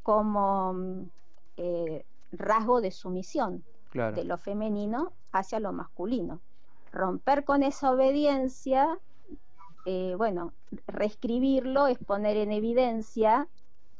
como 0.04 0.74
mm, 0.74 1.10
eh, 1.58 2.06
rasgo 2.32 2.82
de 2.82 2.92
sumisión 2.92 3.64
de 3.94 4.24
lo 4.24 4.38
femenino 4.38 5.14
hacia 5.32 5.60
lo 5.60 5.74
masculino. 5.74 6.42
Romper 6.92 7.44
con 7.44 7.64
esa 7.64 7.92
obediencia, 7.92 9.00
eh, 9.86 10.14
bueno, 10.16 10.54
reescribirlo 10.88 11.88
es 11.88 11.98
poner 11.98 12.38
en 12.38 12.52
evidencia 12.52 13.48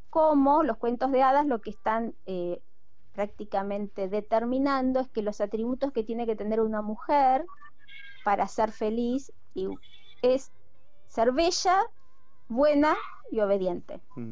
cómo 0.10 0.64
los 0.64 0.78
cuentos 0.78 1.12
de 1.12 1.24
hadas 1.24 1.46
lo 1.46 1.62
que 1.62 1.72
están 1.72 2.14
eh, 2.26 2.62
prácticamente 3.20 4.08
determinando 4.08 5.02
es 5.02 5.10
que 5.10 5.22
los 5.22 5.42
atributos 5.42 5.92
que 5.92 6.06
tiene 6.06 6.26
que 6.26 6.38
tener 6.38 6.62
una 6.62 6.82
mujer 6.82 7.46
para 8.24 8.48
ser 8.48 8.72
feliz 8.72 9.34
y 9.54 9.68
es 10.22 10.54
ser 11.10 11.34
bella, 11.34 11.84
buena 12.48 12.96
y 13.30 13.42
obediente. 13.42 14.00
Mm. 14.16 14.32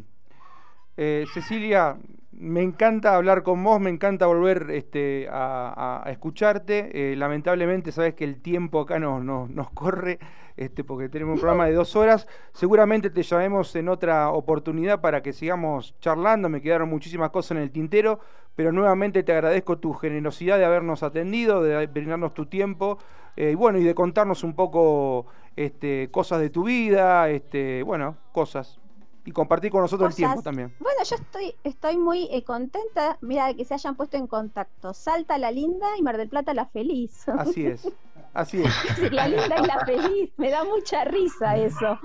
Eh, 0.96 1.26
Cecilia, 1.34 1.98
me 2.38 2.62
encanta 2.62 3.16
hablar 3.16 3.42
con 3.42 3.64
vos, 3.64 3.80
me 3.80 3.90
encanta 3.90 4.28
volver 4.28 4.70
este, 4.70 5.28
a, 5.32 6.04
escucharte. 6.08 7.12
Eh, 7.12 7.16
lamentablemente, 7.16 7.92
sabes 7.92 8.14
que 8.14 8.24
el 8.24 8.42
tiempo 8.42 8.82
acá 8.82 9.00
nos, 9.00 9.24
nos, 9.24 9.70
corre, 9.72 10.20
este, 10.56 10.84
porque 10.84 11.10
tenemos 11.10 11.34
un 11.34 11.40
programa 11.40 11.66
de 11.66 11.74
dos 11.74 11.96
horas. 11.96 12.28
Seguramente 12.54 13.10
te 13.10 13.24
llamemos 13.24 13.76
en 13.76 13.90
otra 13.90 14.30
oportunidad 14.30 15.02
para 15.02 15.24
que 15.24 15.34
sigamos 15.34 15.96
charlando. 16.00 16.48
Me 16.48 16.62
quedaron 16.62 16.90
muchísimas 16.90 17.32
cosas 17.32 17.52
en 17.52 17.58
el 17.58 17.72
tintero, 17.72 18.20
pero 18.56 18.72
nuevamente 18.72 19.24
te 19.24 19.32
agradezco 19.32 19.80
tu 19.80 19.94
generosidad 19.94 20.60
de 20.60 20.66
habernos 20.66 21.02
atendido, 21.02 21.64
de 21.64 21.88
brindarnos 21.88 22.36
tu 22.36 22.46
tiempo 22.46 23.00
eh, 23.36 23.52
y 23.52 23.56
bueno, 23.56 23.80
y 23.80 23.84
de 23.84 23.96
contarnos 23.96 24.44
un 24.44 24.54
poco 24.54 25.26
este, 25.56 26.10
cosas 26.12 26.40
de 26.40 26.52
tu 26.52 26.66
vida, 26.66 27.30
este, 27.30 27.82
bueno, 27.82 28.16
cosas 28.32 28.80
y 29.28 29.32
compartir 29.34 29.72
con 29.72 29.82
nosotros 29.82 30.12
el 30.12 30.16
tiempo 30.16 30.42
también. 30.42 30.74
Bueno, 30.80 31.04
yo 31.04 31.18
estoy, 31.18 31.54
estoy 31.66 31.98
muy 31.98 32.30
eh, 32.32 32.46
contenta, 32.46 33.18
mira, 33.20 33.48
de 33.48 33.58
que 33.58 33.66
se 33.66 33.74
hayan 33.74 33.98
puesto 33.98 34.16
en 34.16 34.26
contacto. 34.26 34.94
Salta 34.94 35.38
la 35.38 35.52
linda 35.52 35.86
y 36.00 36.02
Mar 36.02 36.16
del 36.16 36.30
Plata 36.30 36.54
la 36.54 36.66
feliz. 36.66 37.28
Así 37.38 37.66
es. 37.66 37.92
Así 38.34 38.64
es. 38.64 39.12
la 39.12 39.28
linda 39.28 39.58
y 39.62 39.68
la 39.68 39.86
feliz. 39.86 40.32
Me 40.38 40.50
da 40.50 40.64
mucha 40.64 41.04
risa 41.04 41.58
eso. 41.58 42.00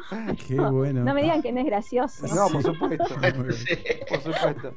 Qué 0.49 0.59
bueno. 0.59 1.05
No 1.05 1.15
me 1.15 1.23
digan 1.23 1.43
que 1.43 1.53
no 1.53 1.61
es 1.61 1.67
gracioso. 1.67 2.27
No, 2.35 2.49
por 2.49 2.63
supuesto. 2.65 3.15
por 4.09 4.21
supuesto. 4.21 4.75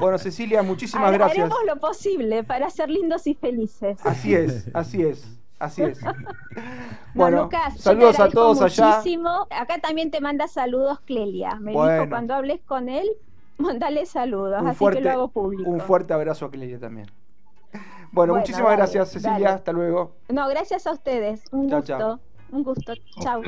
Bueno, 0.00 0.16
Cecilia, 0.16 0.62
muchísimas 0.62 1.12
gracias. 1.12 1.40
Haremos 1.40 1.58
lo 1.66 1.76
posible 1.78 2.42
para 2.42 2.70
ser 2.70 2.88
lindos 2.88 3.26
y 3.26 3.34
felices. 3.34 3.98
Así 4.02 4.34
es, 4.34 4.70
así 4.72 5.02
es. 5.02 5.28
Así 5.58 5.82
es. 5.82 6.00
bueno, 7.14 7.48
saludos 7.76 8.20
a 8.20 8.28
todos 8.28 8.60
muchísimo. 8.60 9.46
allá. 9.50 9.62
Acá 9.62 9.78
también 9.78 10.10
te 10.10 10.20
manda 10.20 10.48
saludos 10.48 11.00
Clelia. 11.00 11.56
Me 11.60 11.72
dijo 11.72 12.08
cuando 12.08 12.34
hables 12.34 12.60
con 12.62 12.88
él, 12.88 13.08
mandale 13.58 14.06
saludos, 14.06 14.62
así 14.64 14.86
que 14.90 15.00
lo 15.00 15.10
hago 15.10 15.28
público. 15.28 15.68
Un 15.68 15.80
fuerte 15.80 16.12
abrazo 16.12 16.46
a 16.46 16.50
Clelia 16.50 16.78
también. 16.78 17.10
Bueno, 18.12 18.34
muchísimas 18.34 18.76
gracias 18.76 19.10
Cecilia, 19.10 19.54
hasta 19.54 19.72
luego. 19.72 20.12
No, 20.28 20.48
gracias 20.48 20.86
a 20.86 20.92
ustedes. 20.92 21.42
Un 21.50 21.68
gusto. 21.68 22.20
Un 22.50 22.62
gusto. 22.62 22.94
Chao. 23.20 23.42